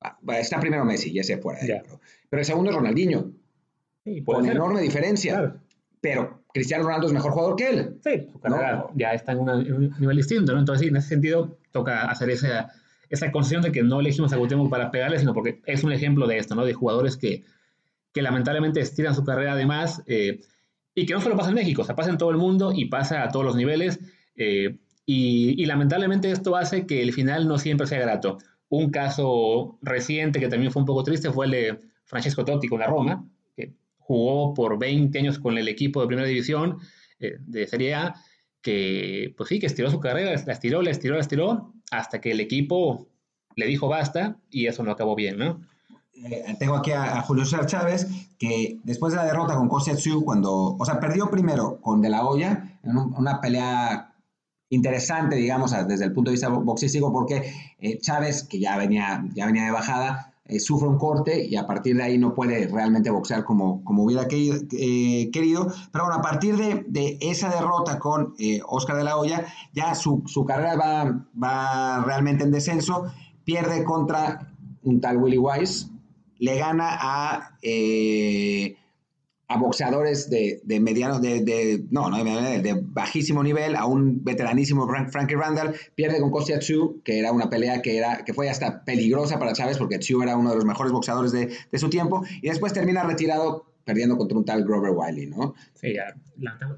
[0.00, 1.82] ah, está primero Messi, ya sé fuera de
[2.28, 3.32] pero, el segundo es Ronaldinho,
[4.24, 5.62] con enorme diferencia,
[6.00, 7.98] pero Cristiano Ronaldo es mejor jugador que él.
[8.02, 10.58] Sí, su carrera ya está en, un nivel distinto, ¿no?
[10.58, 12.72] Entonces, sí, en ese sentido, toca hacer esa,
[13.08, 16.26] esa concesión de que no elegimos a Cuauhtémoc para pegarle, sino porque es un ejemplo
[16.26, 16.64] de esto, ¿no?
[16.64, 17.44] De jugadores que,
[18.12, 20.40] que lamentablemente estiran su carrera además eh,
[20.94, 22.86] y que no solo pasa en México, o sea, pasa en todo el mundo y
[22.86, 24.00] pasa a todos los niveles.
[24.36, 28.38] Eh, y, y, lamentablemente esto hace que el final no siempre sea grato.
[28.68, 32.80] Un caso reciente que también fue un poco triste fue el de Francesco Totti con
[32.80, 33.24] la Roma,
[34.08, 36.78] jugó por 20 años con el equipo de primera división
[37.20, 38.14] eh, de Serie A,
[38.62, 42.30] que pues sí, que estiró su carrera, la estiró, la estiró, la estiró, hasta que
[42.30, 43.06] el equipo
[43.54, 45.60] le dijo basta y eso no acabó bien, ¿no?
[46.14, 50.74] Eh, tengo aquí a, Julio César Chávez, que después de la derrota con Kosetsu, cuando,
[50.78, 54.14] o sea, perdió primero con De La Hoya, en una pelea
[54.70, 59.44] interesante, digamos, desde el punto de vista boxístico, porque eh, Chávez, que ya venía, ya
[59.44, 63.10] venía de bajada, eh, sufre un corte y a partir de ahí no puede realmente
[63.10, 64.56] boxear como, como hubiera querido,
[65.92, 68.34] Pero bueno, a partir de, de esa derrota con
[68.66, 73.04] Oscar de la Hoya, ya su, su carrera va, va realmente en descenso,
[73.44, 75.88] pierde contra un tal Willy Wise,
[76.38, 78.76] le gana a, eh,
[79.48, 85.36] a boxeadores de, de mediano, de, no, no de, bajísimo nivel, a un veteranísimo Frankie
[85.36, 89.38] Randall, pierde con Kostya Tsu, que era una pelea que, era, que fue hasta peligrosa
[89.38, 92.74] para Chávez, porque Tsu era uno de los mejores boxeadores de, su tiempo, y después
[92.74, 95.54] termina retirado perdiendo contra un tal Grover Wiley, ¿no?
[95.72, 95.94] Sí,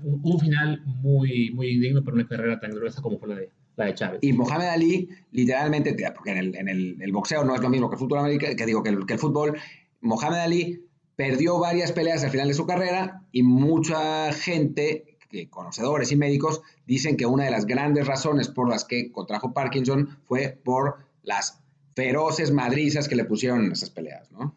[0.04, 3.94] un, final muy, muy indigno para una carrera tan gruesa como fue la de, de
[3.94, 4.20] Chávez.
[4.22, 6.68] Y Mohamed Ali, literalmente, porque en el, en
[7.02, 9.14] el, boxeo no es lo mismo que el fútbol americano, que digo que el, que
[9.14, 9.58] el fútbol,
[10.02, 10.89] Mohamed Ali
[11.20, 15.18] perdió varias peleas al final de su carrera y mucha gente,
[15.50, 20.16] conocedores y médicos, dicen que una de las grandes razones por las que contrajo Parkinson
[20.24, 21.62] fue por las
[21.94, 24.56] feroces madrizas que le pusieron en esas peleas, ¿no?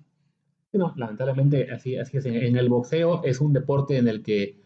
[0.71, 2.13] No, lamentablemente así, es.
[2.13, 4.61] En el boxeo es un deporte en el que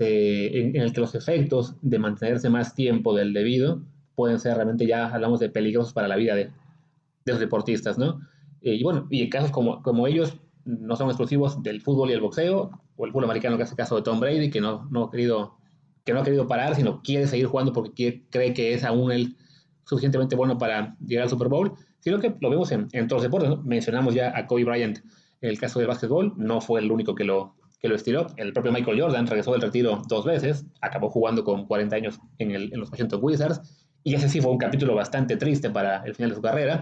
[0.00, 3.84] en, el que los efectos de mantenerse más tiempo del debido
[4.16, 8.20] pueden ser realmente ya, hablamos de peligrosos para la vida de, de los deportistas, ¿no?
[8.62, 12.12] Eh, y bueno, y en casos como, como ellos no son exclusivos del fútbol y
[12.12, 15.04] el boxeo, o el fútbol americano que hace caso de Tom Brady, que no, no,
[15.04, 15.56] ha querido,
[16.04, 19.36] que no ha querido parar, sino quiere seguir jugando porque cree que es aún el
[19.84, 23.30] suficientemente bueno para llegar al Super Bowl, sino que lo vemos en, en todos los
[23.30, 23.64] deportes.
[23.64, 24.98] Mencionamos ya a Kobe Bryant
[25.40, 28.26] en el caso del básquetbol, no fue el único que lo, que lo estiró.
[28.36, 32.52] El propio Michael Jordan regresó del retiro dos veces, acabó jugando con 40 años en,
[32.52, 36.14] el, en los Washington Wizards, y ese sí fue un capítulo bastante triste para el
[36.14, 36.80] final de su carrera.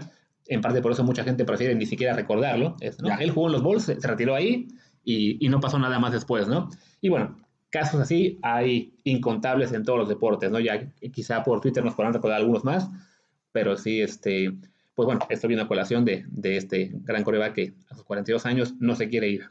[0.49, 2.75] En parte por eso mucha gente prefiere ni siquiera recordarlo.
[2.81, 4.67] Él jugó en los Bulls, se retiró ahí
[5.05, 6.69] y, y, no pasó nada más después, ¿no?
[6.99, 7.37] Y bueno,
[7.69, 10.59] casos así hay incontables en todos los deportes, ¿no?
[10.59, 12.89] Ya quizá por Twitter nos podrán recordar algunos más,
[13.51, 14.51] pero sí, este,
[14.95, 18.45] pues bueno, esto viene a colación de, de este gran coreback que a sus 42
[18.45, 19.45] años no se quiere ir.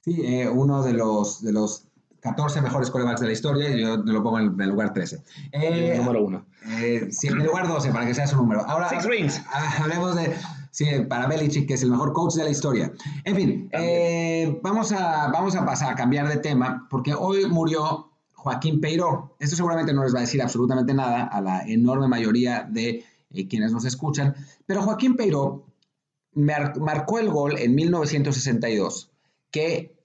[0.00, 1.86] Sí, eh, uno de los, de los
[2.20, 5.22] 14 mejores corebacks de la historia y yo lo pongo en el lugar 13.
[5.52, 6.46] Eh, número uno.
[6.78, 8.62] Eh, sí, en el lugar 12, para que sea su número.
[8.66, 9.42] Ahora, Six rings.
[9.52, 10.34] Ah, hablemos de,
[10.70, 12.92] sí, para Belichick, que es el mejor coach de la historia.
[13.24, 18.10] En fin, eh, vamos, a, vamos a pasar a cambiar de tema, porque hoy murió
[18.34, 19.36] Joaquín Peiró.
[19.38, 23.04] Esto seguramente no les va a decir absolutamente nada a la enorme mayoría de
[23.48, 24.34] quienes nos escuchan,
[24.66, 25.64] pero Joaquín Peiró
[26.34, 29.10] marcó el gol en 1962
[29.50, 29.99] que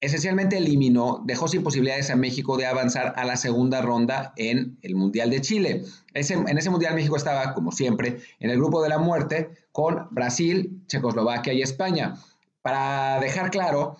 [0.00, 4.94] esencialmente eliminó, dejó sin posibilidades a México de avanzar a la segunda ronda en el
[4.94, 5.84] Mundial de Chile.
[6.14, 10.82] en ese Mundial México estaba, como siempre, en el grupo de la muerte con Brasil,
[10.86, 12.16] Checoslovaquia y España.
[12.62, 13.96] Para dejar claro,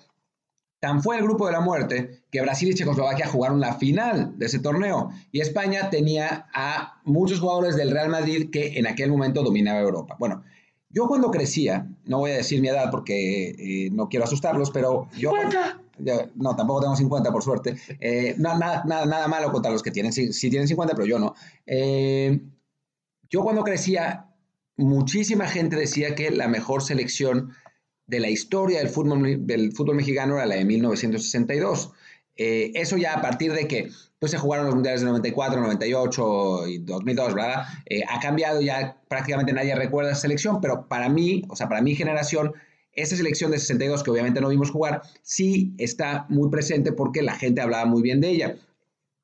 [0.81, 4.47] tan fue el grupo de la muerte que Brasil y Checoslovaquia jugaron la final de
[4.47, 9.43] ese torneo y España tenía a muchos jugadores del Real Madrid que en aquel momento
[9.43, 10.17] dominaba Europa.
[10.19, 10.43] Bueno,
[10.89, 15.09] yo cuando crecía, no voy a decir mi edad porque eh, no quiero asustarlos, pero
[15.17, 15.33] yo...
[16.35, 17.77] no, tampoco tengo 50, por suerte.
[18.01, 21.35] Eh, nada, nada, nada, malo contra los que tienen, sí, tienen 50, pero yo no.
[21.67, 22.41] Eh,
[23.29, 24.27] yo cuando crecía,
[24.77, 27.53] muchísima gente decía que la mejor selección
[28.07, 31.93] de la historia del fútbol, del fútbol mexicano era la de 1962.
[32.37, 36.79] eso ya a partir de que pues se jugaron los mundiales de 94, 98 y
[36.79, 37.65] 2002, ¿verdad?
[37.87, 41.81] Eh, ha cambiado, ya prácticamente nadie recuerda esa selección, pero para mí, o sea, para
[41.81, 42.53] mi generación,
[42.93, 47.35] esa selección de 62 que obviamente no vimos jugar, sí está muy presente porque la
[47.35, 48.57] gente hablaba muy bien de ella.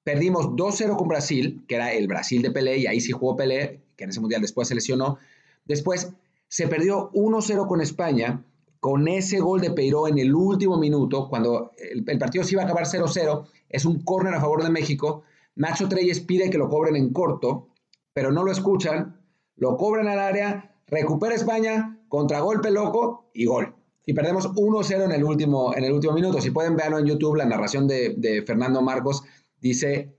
[0.05, 3.81] Perdimos 2-0 con Brasil, que era el Brasil de Pelé, y ahí sí jugó Pelé,
[3.97, 5.19] que en ese mundial después se lesionó.
[5.65, 6.13] Después
[6.49, 8.45] se perdió 1-0 con España,
[8.79, 12.67] con ese gol de Peiró en el último minuto, cuando el, partido se iba a
[12.67, 15.25] acabar 0-0, es un córner a favor de México.
[15.57, 17.69] Nacho Treyes pide que lo cobren en corto,
[18.13, 19.21] pero no lo escuchan,
[19.57, 23.75] lo cobran al área, recupera España, contragolpe loco y gol.
[24.05, 26.41] Y perdemos 1-0 en, el último, en el último minuto.
[26.41, 29.25] Si pueden verlo en YouTube, la narración de, Fernando Marcos
[29.61, 30.15] dice,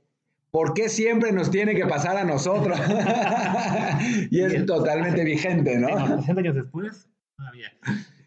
[0.51, 2.77] ¿por qué siempre nos tiene que pasar a nosotros?
[4.29, 5.87] y es totalmente vigente, ¿no?
[6.17, 7.71] 60 años después, todavía.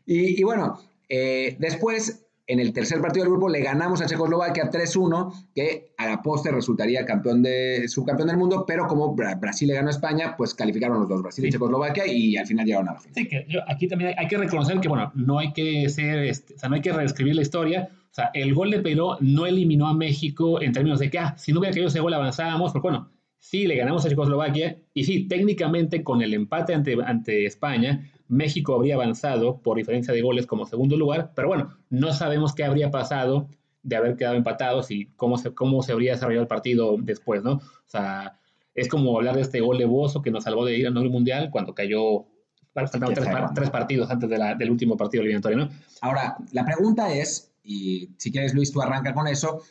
[0.07, 5.51] Y, bueno, eh, después, en el tercer partido del grupo, le ganamos a Checoslovaquia 3-1,
[5.55, 9.87] que a la poste resultaría campeón de, subcampeón del mundo, pero como Brasil le ganó
[9.87, 13.01] a España, pues calificaron los dos, Brasil y Checoslovaquia, y al final llegaron a la
[13.01, 13.15] final.
[13.15, 16.59] Sí, que aquí también hay, que reconocer que, bueno, no hay que ser, este, o
[16.59, 17.89] sea, no hay que reescribir la historia.
[18.11, 21.37] O sea, el gol de Perú no eliminó a México en términos de que, ah,
[21.39, 25.05] si no hubiera caído ese gol avanzábamos, porque bueno, sí, le ganamos a Checoslovaquia y
[25.05, 30.47] sí, técnicamente con el empate ante, ante España, México habría avanzado por diferencia de goles
[30.47, 33.49] como segundo lugar, pero bueno, no sabemos qué habría pasado
[33.83, 37.55] de haber quedado empatados y cómo se, cómo se habría desarrollado el partido después, ¿no?
[37.55, 38.39] O sea,
[38.75, 41.51] es como hablar de este gol de Bozo que nos salvó de ir al Mundial
[41.51, 42.27] cuando cayó
[42.73, 45.69] faltaban tres, tres, partidos antes de la, del último partido eliminatorio, ¿no?
[46.01, 49.63] Ahora, la pregunta es, y si quieres Luis, tú arranca con eso,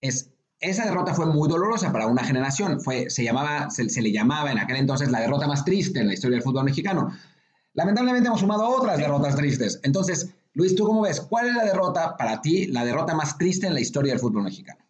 [0.00, 4.12] es, esa derrota fue muy dolorosa para una generación, fue, se, llamaba, se, se le
[4.12, 7.10] llamaba en aquel entonces la derrota más triste en la historia del fútbol mexicano.
[7.74, 9.80] Lamentablemente hemos sumado otras derrotas tristes.
[9.82, 11.20] Entonces, Luis, ¿tú cómo ves?
[11.20, 14.44] ¿Cuál es la derrota para ti, la derrota más triste en la historia del fútbol
[14.44, 14.84] mexicano?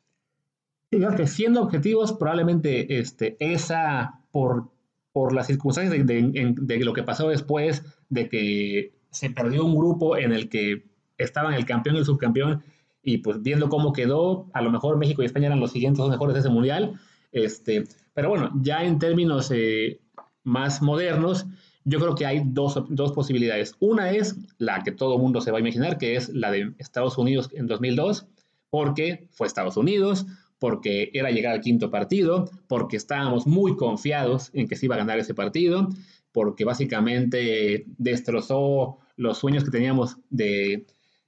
[1.16, 4.70] que siendo objetivos, probablemente este, esa, por,
[5.12, 10.16] por las circunstancias de, de, lo que pasó después, de que se perdió un grupo
[10.16, 10.85] en el que
[11.18, 12.62] estaban el campeón y el subcampeón,
[13.03, 16.11] y pues viendo cómo quedó, a lo mejor México y España eran los siguientes dos
[16.11, 16.99] mejores de ese mundial.
[17.33, 20.01] Este, pero bueno, ya en términos eh,
[20.42, 21.47] más modernos,
[21.85, 23.75] yo creo que hay dos, dos, posibilidades.
[23.79, 27.18] Una es la que todo mundo se va a imaginar, que es la de Estados
[27.18, 28.27] Unidos en 2002,
[28.70, 30.27] porque fue Estados Unidos,
[30.59, 34.99] porque era llegar al quinto partido, porque estábamos muy confiados en que se iba a
[34.99, 35.90] ganar ese partido,
[36.33, 40.87] porque básicamente destrozó los sueños que teníamos de,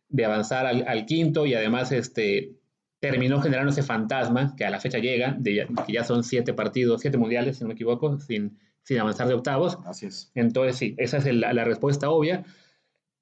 [0.09, 2.57] de avanzar al, al, quinto y además este,
[2.99, 7.19] terminó generando ese fantasma que a la fecha llega, que ya son siete partidos, siete
[7.19, 9.79] mundiales, si no me equivoco, sin, sin avanzar de octavos.
[9.85, 10.31] Así es.
[10.37, 12.44] Entonces, sí, esa es la, la respuesta obvia.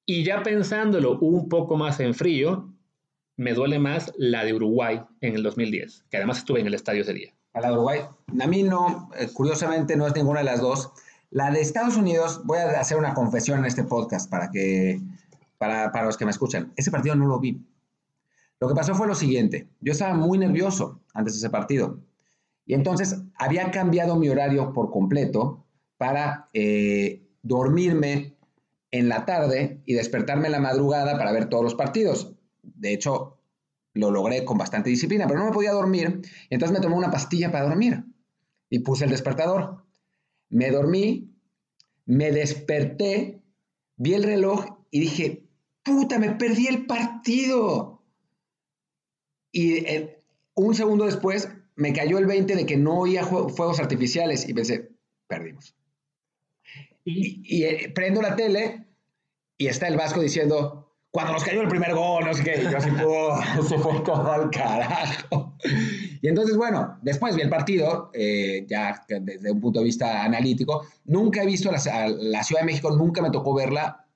[0.04, 2.70] Y ya pensándolo un poco más en frío,
[3.36, 7.00] me duele más la de Uruguay en el 2010, que además estuve en el estadio
[7.00, 7.32] ese día.
[7.54, 8.00] A la de Uruguay,
[8.38, 10.92] a mí no, eh, curiosamente no es ninguna de las dos.
[11.30, 15.00] La de Estados Unidos, voy a hacer una confesión en este podcast para que,
[15.56, 16.74] para, para los que me escuchan.
[16.76, 17.64] Ese partido no lo vi.
[18.60, 22.00] Lo que pasó fue lo siguiente, yo estaba muy nervioso antes de ese partido.
[22.66, 28.36] Y entonces había cambiado mi horario por completo para eh, dormirme
[28.90, 32.34] en la tarde y despertarme en la madrugada para ver todos los partidos.
[32.62, 33.38] De hecho,
[33.92, 36.22] lo logré con bastante disciplina, pero no me podía dormir.
[36.50, 38.04] Entonces me tomé una pastilla para dormir
[38.70, 39.84] y puse el despertador.
[40.48, 41.34] Me dormí,
[42.06, 43.42] me desperté,
[43.96, 45.48] vi el reloj y dije,
[45.82, 48.02] puta, me perdí el partido.
[49.52, 50.22] Y eh,
[50.54, 54.90] un segundo después me cayó el 20 de que no oía fuegos artificiales y pensé,
[55.26, 55.74] perdimos.
[57.04, 58.86] Y, eh, prendo la tele
[59.58, 62.70] y está el Vasco diciendo, cuando nos cayó el primer gol, no sé qué, y
[62.70, 62.90] yo así,
[63.68, 65.56] se fue todo al carajo.
[66.22, 70.86] Y entonces, bueno, después vi el partido, eh, ya desde un punto de vista analítico,
[71.04, 74.06] nunca he visto la, la, Ciudad de México, nunca me tocó verla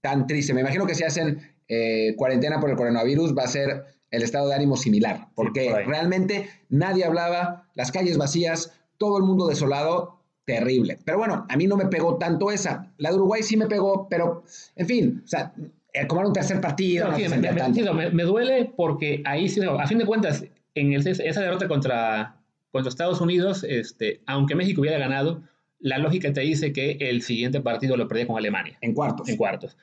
[0.00, 0.52] tan triste.
[0.52, 3.84] Me imagino que si hacen eh, cuarentena por el coronavirus va a ser
[4.14, 9.46] el estado de ánimo similar, porque realmente nadie hablaba, las calles vacías, todo el mundo
[9.46, 10.98] desolado, terrible.
[11.04, 12.92] Pero bueno, a mí no me pegó tanto esa.
[12.98, 14.44] La de Uruguay sí me pegó, pero
[14.76, 15.52] en fin, o sea,
[16.08, 17.08] como era un tercer partido.
[17.08, 19.46] No, me, me, duele porque ahí,
[19.78, 22.36] a fin de cuentas, en esa derrota contra,
[22.72, 25.42] contra Estados Unidos, este, aunque México hubiera ganado,
[25.78, 28.78] la lógica te dice que el siguiente partido lo perdía con Alemania.
[28.80, 29.28] En cuartos.
[29.28, 29.76] En cuartos.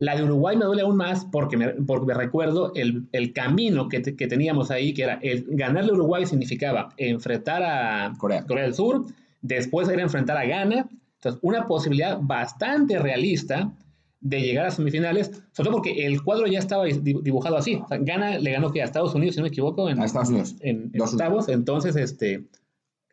[0.00, 3.88] La de Uruguay me duele aún más porque me, porque me recuerdo el, el camino
[3.88, 8.44] que, que, teníamos ahí, que era el ganarle a Uruguay significaba enfrentar a Corea.
[8.44, 9.06] Corea del Sur,
[9.40, 10.88] después era enfrentar a Ghana.
[11.16, 13.72] Entonces, una posibilidad bastante realista
[14.20, 17.76] de llegar a semifinales, sobre todo porque el cuadro ya estaba dibujado así.
[17.76, 20.06] O sea, Ghana le ganó que a Estados Unidos, si no me equivoco, en, a
[20.06, 20.56] Estados Unidos.
[20.60, 21.48] en, en octavos.
[21.48, 22.38] Entonces, este,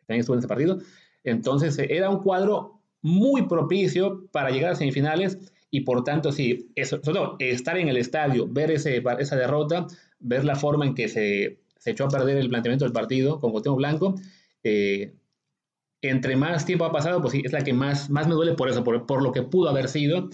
[0.06, 0.78] también estuvo en ese partido.
[1.22, 7.00] Entonces, era un cuadro muy propicio para llegar a semifinales y por tanto, sí, eso,
[7.00, 9.86] todo estar en el estadio, ver ese, esa derrota,
[10.20, 13.52] ver la forma en que se, se echó a perder el planteamiento del partido con
[13.52, 14.14] Cuauhtémoc Blanco,
[14.64, 15.14] eh,
[16.02, 18.68] entre más tiempo ha pasado, pues sí, es la que más, más me duele por
[18.68, 20.28] eso, por, por lo que pudo haber sido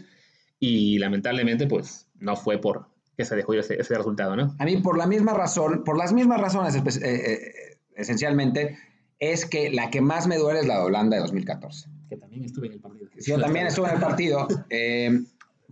[0.58, 4.56] y lamentablemente, pues no fue por que se dejó ese, ese resultado, ¿no?
[4.58, 8.76] A mí, por la misma razón, por las mismas razones eh, eh, esencialmente,
[9.20, 12.44] es que la que más me duele es la de Holanda de 2014 que también
[12.44, 13.08] estuve en el partido.
[13.16, 14.48] yo también estuve en el partido.
[14.70, 15.24] Eh,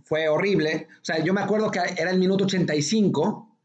[0.03, 0.87] fue horrible.
[1.01, 3.57] O sea, yo me acuerdo que era el minuto 85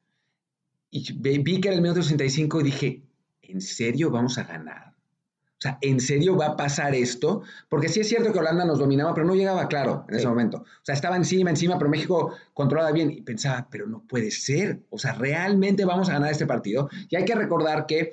[0.90, 3.02] y vi que era el minuto 85 y dije,
[3.42, 4.92] ¿en serio vamos a ganar?
[4.92, 7.42] O sea, ¿en serio va a pasar esto?
[7.68, 10.58] Porque sí es cierto que Holanda nos dominaba, pero no llegaba claro en ese momento.
[10.58, 14.80] O sea, estaba encima, encima, pero México controlaba bien y pensaba, pero no puede ser.
[14.90, 16.90] O sea, realmente vamos a ganar este partido.
[17.08, 18.12] Y hay que recordar que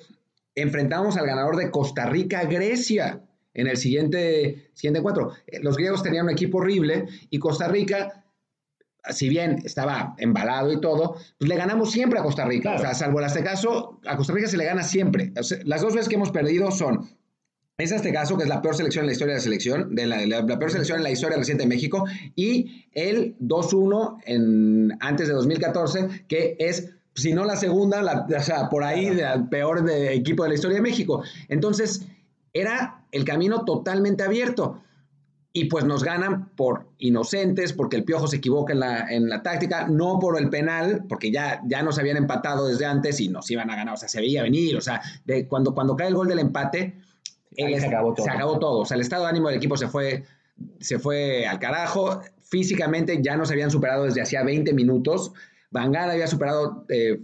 [0.54, 3.24] enfrentamos al ganador de Costa Rica-Grecia
[3.54, 5.34] en el siguiente, siguiente encuentro.
[5.48, 8.26] Eh, los griegos tenían un equipo horrible y Costa Rica,
[9.10, 12.76] si bien estaba embalado y todo, pues le ganamos siempre a Costa Rica.
[12.76, 15.32] O sea, salvo en este caso, a Costa Rica se le gana siempre.
[15.66, 17.10] las dos veces que hemos perdido son
[17.78, 20.06] Es este caso, que es la peor selección en la historia de la selección, de
[20.06, 25.34] la, peor selección en la historia reciente de México, y el 2-1 en, antes de
[25.34, 30.14] 2014, que es, si no la segunda, la, o sea, por ahí, el peor de,
[30.14, 31.24] equipo de la historia de México.
[31.48, 32.06] Entonces,
[32.52, 34.82] era el camino totalmente abierto.
[35.52, 39.42] Y pues nos ganan por inocentes, porque el Piojo se equivoca en la, en la
[39.42, 43.50] táctica, no por el penal, porque ya, ya nos habían empatado desde antes y nos
[43.50, 46.14] iban a ganar, o sea, se veía venir, o sea, de, cuando, cuando cae el
[46.14, 47.00] gol del empate,
[47.56, 48.26] se acabó todo.
[48.26, 48.80] Se acabó todo.
[48.80, 50.24] O sea, el estado de ánimo del equipo se fue,
[50.80, 52.22] se fue al carajo.
[52.44, 55.34] Físicamente ya nos habían superado desde hacía 20 minutos.
[55.72, 57.22] Bangal había superado eh,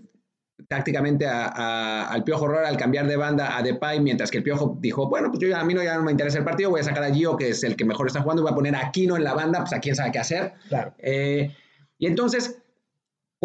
[0.68, 5.08] tácticamente al Piojo Rora al cambiar de banda a Depay, mientras que el Piojo dijo,
[5.08, 7.04] bueno, pues yo a mí no, ya no me interesa el partido, voy a sacar
[7.04, 9.16] a Gio, que es el que mejor está jugando, y voy a poner a Aquino
[9.16, 10.54] en la banda, pues a quién sabe qué hacer.
[10.70, 10.94] Claro.
[11.00, 11.52] Eh,
[11.98, 12.58] y entonces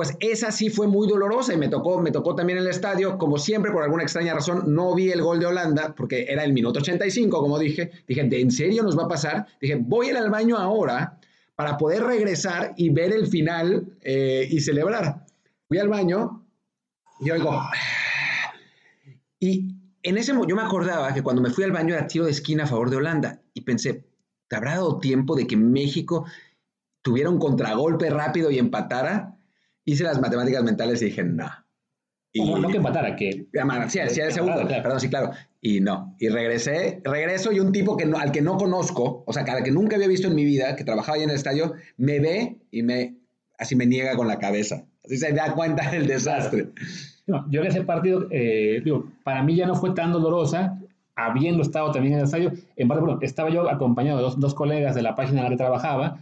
[0.00, 3.18] pues esa sí fue muy dolorosa y me tocó, me tocó también el estadio.
[3.18, 6.54] Como siempre, por alguna extraña razón, no vi el gol de Holanda porque era el
[6.54, 7.90] minuto 85, como dije.
[8.08, 9.46] Dije, ¿de en serio nos va a pasar?
[9.60, 11.18] Dije, voy a ir al baño ahora
[11.54, 15.26] para poder regresar y ver el final eh, y celebrar.
[15.68, 16.39] Fui al baño
[17.20, 17.60] y oigo.
[19.42, 22.26] Y en ese momento yo me acordaba que cuando me fui al baño era tiro
[22.26, 24.04] de esquina a favor de Holanda y pensé,
[24.48, 26.26] ¿te habrá dado tiempo de que México
[27.00, 29.40] tuviera un contragolpe rápido y empatara?
[29.84, 31.48] hice las matemáticas mentales y dije, no.
[32.32, 33.48] Y, no que empatara, que...
[33.88, 35.32] Sí, sí, el segundo, perdón, sí, claro.
[35.60, 36.14] Y no.
[36.20, 39.72] Y regresé, regreso y un tipo que al que no conozco, o sea, al que
[39.72, 42.82] nunca había visto en mi vida, que trabajaba ahí en el estadio, me ve y
[42.82, 43.16] me,
[43.58, 44.86] así me niega con la cabeza.
[45.10, 46.68] Así se da cuenta del desastre.
[47.26, 50.78] No, yo en ese partido, eh, digo, para mí ya no fue tan dolorosa,
[51.16, 52.52] habiendo estado también en el estadio.
[52.76, 55.50] En parte, bueno, estaba yo acompañado de dos, dos colegas de la página en la
[55.50, 56.20] que trabajaba,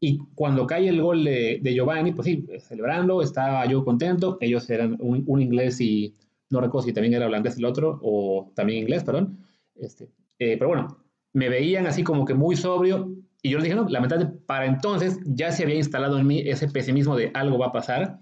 [0.00, 4.36] y cuando cae el gol de, Giovanni, pues sí, celebrando, estaba yo contento.
[4.42, 6.14] Ellos eran un, inglés y
[6.50, 9.38] no recuerdo si también era holandés el otro, o también inglés, perdón.
[9.74, 10.98] Este, eh, pero bueno,
[11.32, 13.16] me veían así como que muy sobrio.
[13.46, 16.66] Y yo les dije, no, lamentablemente, para entonces ya se había instalado en mí ese
[16.68, 18.18] pesimismo de algo va a pasar,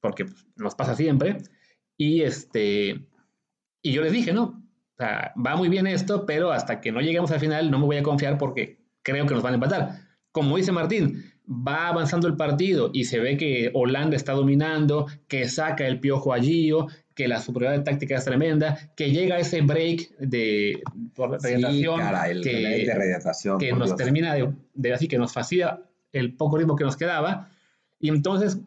[0.00, 1.38] porque pues, nos pasa siempre.
[1.98, 3.06] Y, este,
[3.82, 7.00] y yo les dije, no, o sea, va muy bien esto, pero hasta que no
[7.00, 10.12] lleguemos al final no me voy a confiar porque creo que nos van a empatar
[10.32, 15.48] como dice Martín, va avanzando el partido y se ve que Holanda está dominando, que
[15.48, 20.16] saca el piojo a Gio, que la superioridad táctica es tremenda, que llega ese break
[20.18, 20.82] de
[21.16, 22.00] radiación,
[23.58, 24.34] que, que nos termina
[24.74, 25.82] de, así, que nos facilita
[26.12, 27.50] el poco ritmo que nos quedaba.
[27.98, 28.58] Y entonces,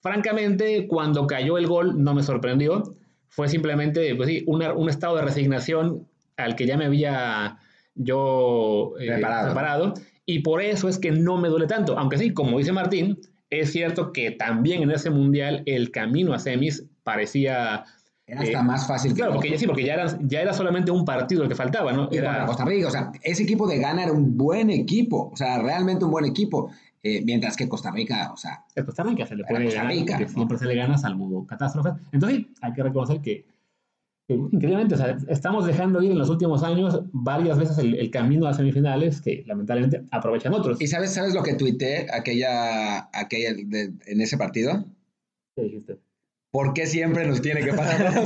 [0.00, 2.94] francamente, cuando cayó el gol, no me sorprendió.
[3.28, 7.58] Fue simplemente pues sí, un estado de resignación al que ya me había
[7.94, 9.94] yo eh, preparado
[10.28, 11.98] y por eso es que no me duele tanto.
[11.98, 13.18] Aunque sí, como dice Martín,
[13.48, 17.86] es cierto que también en ese mundial el camino a semis parecía...
[18.26, 19.14] Era hasta eh, más fácil.
[19.14, 22.10] Claro, porque, sí, porque ya, era, ya era solamente un partido el que faltaba, ¿no?
[22.12, 25.62] Era Costa Rica, o sea, ese equipo de Ghana era un buen equipo, o sea,
[25.62, 26.70] realmente un buen equipo.
[27.02, 28.66] Eh, mientras que Costa Rica, o sea...
[28.84, 31.94] Costa Rica se le puede ganar, siempre se le gana salvo catástrofes.
[32.12, 33.46] Entonces, hay que reconocer que
[34.28, 38.52] Increíblemente, o sea, estamos dejando ir en los últimos años varias veces el, camino a
[38.52, 40.78] semifinales que lamentablemente aprovechan otros.
[40.82, 44.84] ¿Y sabes, sabes lo que tuiteé aquella, aquella en ese partido?
[45.56, 45.98] ¿Qué dijiste?
[46.50, 48.22] ¿Por qué siempre nos tiene que pasar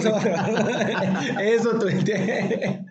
[1.41, 2.85] Eso tuiteé.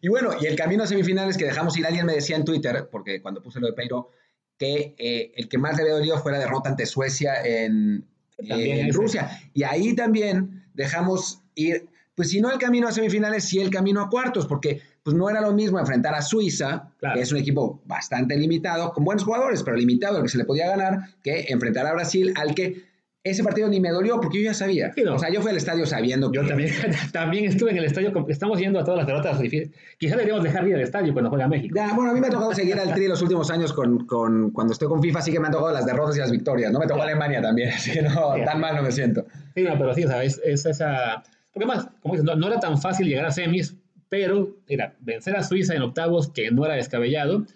[0.00, 2.88] Y bueno, y el camino a semifinales que dejamos ir, alguien me decía en Twitter,
[2.92, 4.10] porque cuando puse lo de Peiro,
[4.56, 8.06] que eh, el que más le había dolido fue la derrota ante Suecia en,
[8.38, 9.30] en Rusia.
[9.52, 14.00] Y ahí también dejamos ir pues si no el camino a semifinales, sí el camino
[14.00, 17.82] a cuartos, porque pues no era lo mismo enfrentar a Suiza, que es un equipo
[17.84, 21.86] bastante limitado, con buenos jugadores, pero limitado, al que se le podía ganar, que enfrentar
[21.86, 22.86] a Brasil, al que
[23.22, 24.94] ese partido ni me dolió porque yo ya sabía.
[25.12, 26.38] O sea, yo fui al estadio sabiendo que...
[26.38, 26.70] Yo también,
[27.12, 29.76] también estuve en el estadio, estamos yendo a todas las derrotas difíciles.
[29.98, 31.74] Quizá deberíamos dejar ir al estadio cuando juega México.
[31.76, 34.52] Ya, bueno, a mí me ha tocado seguir al Tri los últimos años con, con,
[34.52, 36.72] cuando estoy con FIFA, sí que me han tocado las derrotas y las victorias.
[36.72, 39.26] No me tocó Alemania también, así que no, tan mal no me siento.
[39.54, 40.40] Sí, no, pero sí, ¿sabes?
[40.44, 41.22] Es esa
[41.56, 43.74] porque más, como dices, no, era tan fácil llegar a semis,
[44.10, 47.46] pero era vencer a Suiza en octavos, que no era descabellado.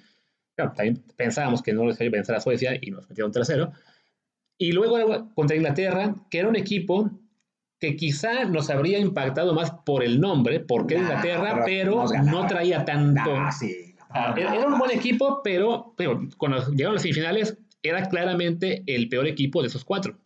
[0.57, 3.73] Claro, también pensábamos que no era necesario vencer a Suecia y nos metieron tercero.
[4.57, 7.11] Y luego contra Inglaterra, que era un equipo
[7.79, 12.87] que quizá nos habría impactado más por el nombre, porque era Inglaterra, pero, no traía
[12.87, 13.35] tanto.
[14.09, 19.11] Ah, era, un buen equipo, pero, pero cuando llegaron a las semifinales, era claramente el
[19.11, 20.17] peor equipo de esos cuatro.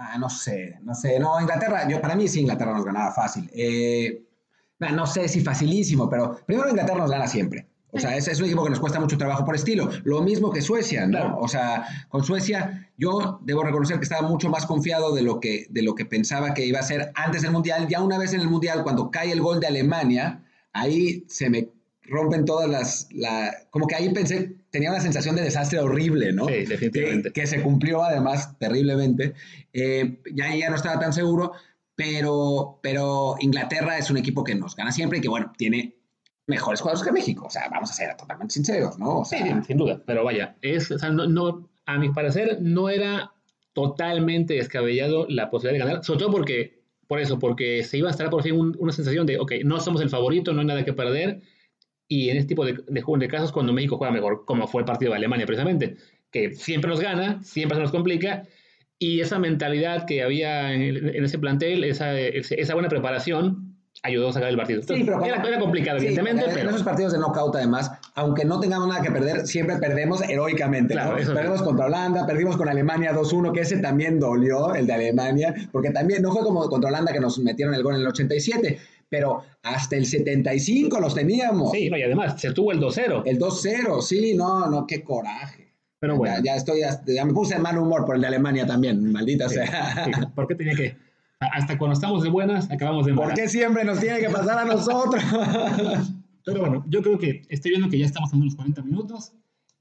[0.00, 1.18] Ah, no sé, no sé.
[1.18, 3.50] No, Inglaterra, yo para mí sí Inglaterra nos ganaba fácil.
[3.52, 4.24] Eh,
[4.78, 7.68] no sé si facilísimo, pero primero Inglaterra nos gana siempre.
[7.90, 9.88] O sea, ese es un equipo que nos cuesta mucho trabajo por estilo.
[10.04, 11.38] Lo mismo que Suecia, ¿no?
[11.38, 15.66] O sea, con Suecia yo debo reconocer que estaba mucho más confiado de lo que,
[15.70, 17.88] de lo que pensaba que iba a ser antes del Mundial.
[17.88, 20.44] Ya una vez en el Mundial, cuando cae el gol de Alemania,
[20.74, 21.70] ahí se me
[22.08, 26.46] rompen todas las, la, como que ahí pensé, tenía una sensación de desastre horrible, ¿no?
[26.46, 27.32] Sí, definitivamente.
[27.32, 29.34] Que, se cumplió además terriblemente.
[29.72, 31.52] Eh, ya, ya no estaba tan seguro,
[31.94, 35.96] pero, pero Inglaterra es un equipo que nos gana siempre y que, bueno, tiene
[36.46, 37.46] mejores jugadores que México.
[37.46, 39.24] O sea, vamos a ser totalmente sinceros, ¿no?
[39.24, 39.36] sí,
[39.66, 40.02] sin duda.
[40.04, 43.32] Pero vaya, es, o sea, no, no, a mi parecer, no era
[43.72, 48.10] totalmente descabellado la posibilidad de ganar, sobre todo porque, por eso, porque se iba a
[48.10, 50.92] estar por fin una sensación de, ok, no somos el favorito, no hay nada que
[50.92, 51.42] perder,
[52.08, 54.86] y en este tipo de, de, de casos, cuando México juega mejor, como fue el
[54.86, 55.96] partido de Alemania precisamente,
[56.32, 58.44] que siempre nos gana, siempre se nos complica,
[58.98, 64.48] y esa mentalidad que había en, ese plantel, esa, esa buena preparación, ayudó a sacar
[64.48, 64.82] el partido.
[64.82, 66.44] sí, pero era, complicado, evidentemente.
[66.44, 66.70] En, pero...
[66.70, 70.94] esos partidos de knockout, además, aunque no tengamos nada que perder, siempre perdemos heroicamente.
[70.94, 75.54] Claro, perdemos contra Holanda, perdimos con Alemania 2-1, que ese también dolió, el de Alemania,
[75.70, 78.78] porque también no fue como contra Holanda que nos metieron el gol en el 87,
[79.08, 81.72] pero hasta el 75 los teníamos.
[81.72, 83.22] Sí, y además se tuvo el 2-0.
[83.24, 85.74] El 2-0, sí, no, no, qué coraje.
[86.00, 86.36] Pero bueno.
[86.44, 90.04] Ya, estoy, ya, me puse de mal humor por el de Alemania también, maldita sea.
[90.04, 90.10] Sí.
[90.34, 90.96] ¿Por qué tenía que.?
[91.40, 93.30] Hasta cuando estamos de buenas, acabamos de malas.
[93.30, 95.22] ¿Por qué siempre nos tiene que pasar a nosotros?
[96.44, 99.32] Pero bueno, yo creo que estoy viendo que ya estamos en unos 40 minutos.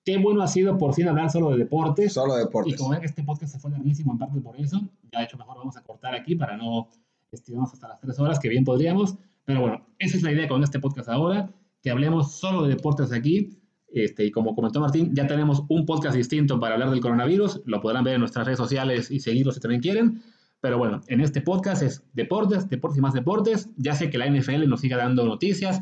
[0.06, 2.14] Qué bueno ha sido por fin hablar solo de deportes.
[2.14, 2.74] Solo de deportes.
[2.74, 4.82] Y como ven, este podcast se fue larguísimo en parte por eso.
[5.12, 6.90] Ya de hecho, mejor vamos a cortar aquí para no
[7.32, 9.18] estirarnos hasta las 3 horas, que bien podríamos.
[9.46, 13.12] Pero bueno, esa es la idea con este podcast ahora, que hablemos solo de deportes
[13.12, 13.62] aquí.
[13.90, 17.62] Este, y como comentó Martín, ya tenemos un podcast distinto para hablar del coronavirus.
[17.66, 20.22] Lo podrán ver en nuestras redes sociales y seguirlo si también quieren.
[20.60, 23.70] Pero bueno, en este podcast es deportes, deportes y más deportes.
[23.78, 25.82] Ya sé que la NFL nos siga dando noticias.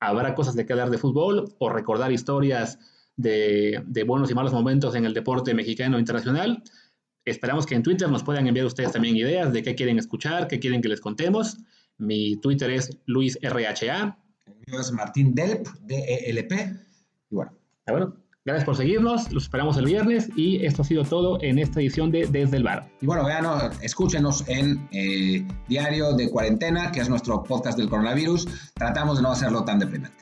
[0.00, 2.78] Habrá cosas de que hablar de fútbol o recordar historias
[3.16, 6.62] de, de buenos y malos momentos en el deporte mexicano internacional.
[7.24, 10.58] Esperamos que en Twitter nos puedan enviar ustedes también ideas de qué quieren escuchar, qué
[10.58, 11.58] quieren que les contemos.
[11.98, 14.18] Mi Twitter es LuisRHA.
[14.46, 16.72] El mío es Martín Delp, D-E-L-P.
[17.30, 17.52] Y bueno.
[17.86, 19.32] Ah, bueno, gracias por seguirnos.
[19.32, 22.64] Los esperamos el viernes y esto ha sido todo en esta edición de Desde el
[22.64, 22.90] Bar.
[23.00, 23.44] Y bueno, vean,
[23.82, 28.48] escúchenos en eh, Diario de Cuarentena, que es nuestro podcast del coronavirus.
[28.74, 30.16] Tratamos de no hacerlo tan deprimente.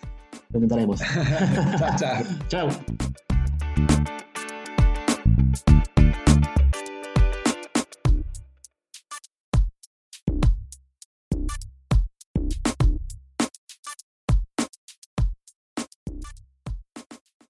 [0.51, 1.01] Lo intentaremos.
[1.79, 2.69] chao, chao.
[2.69, 4.17] chao.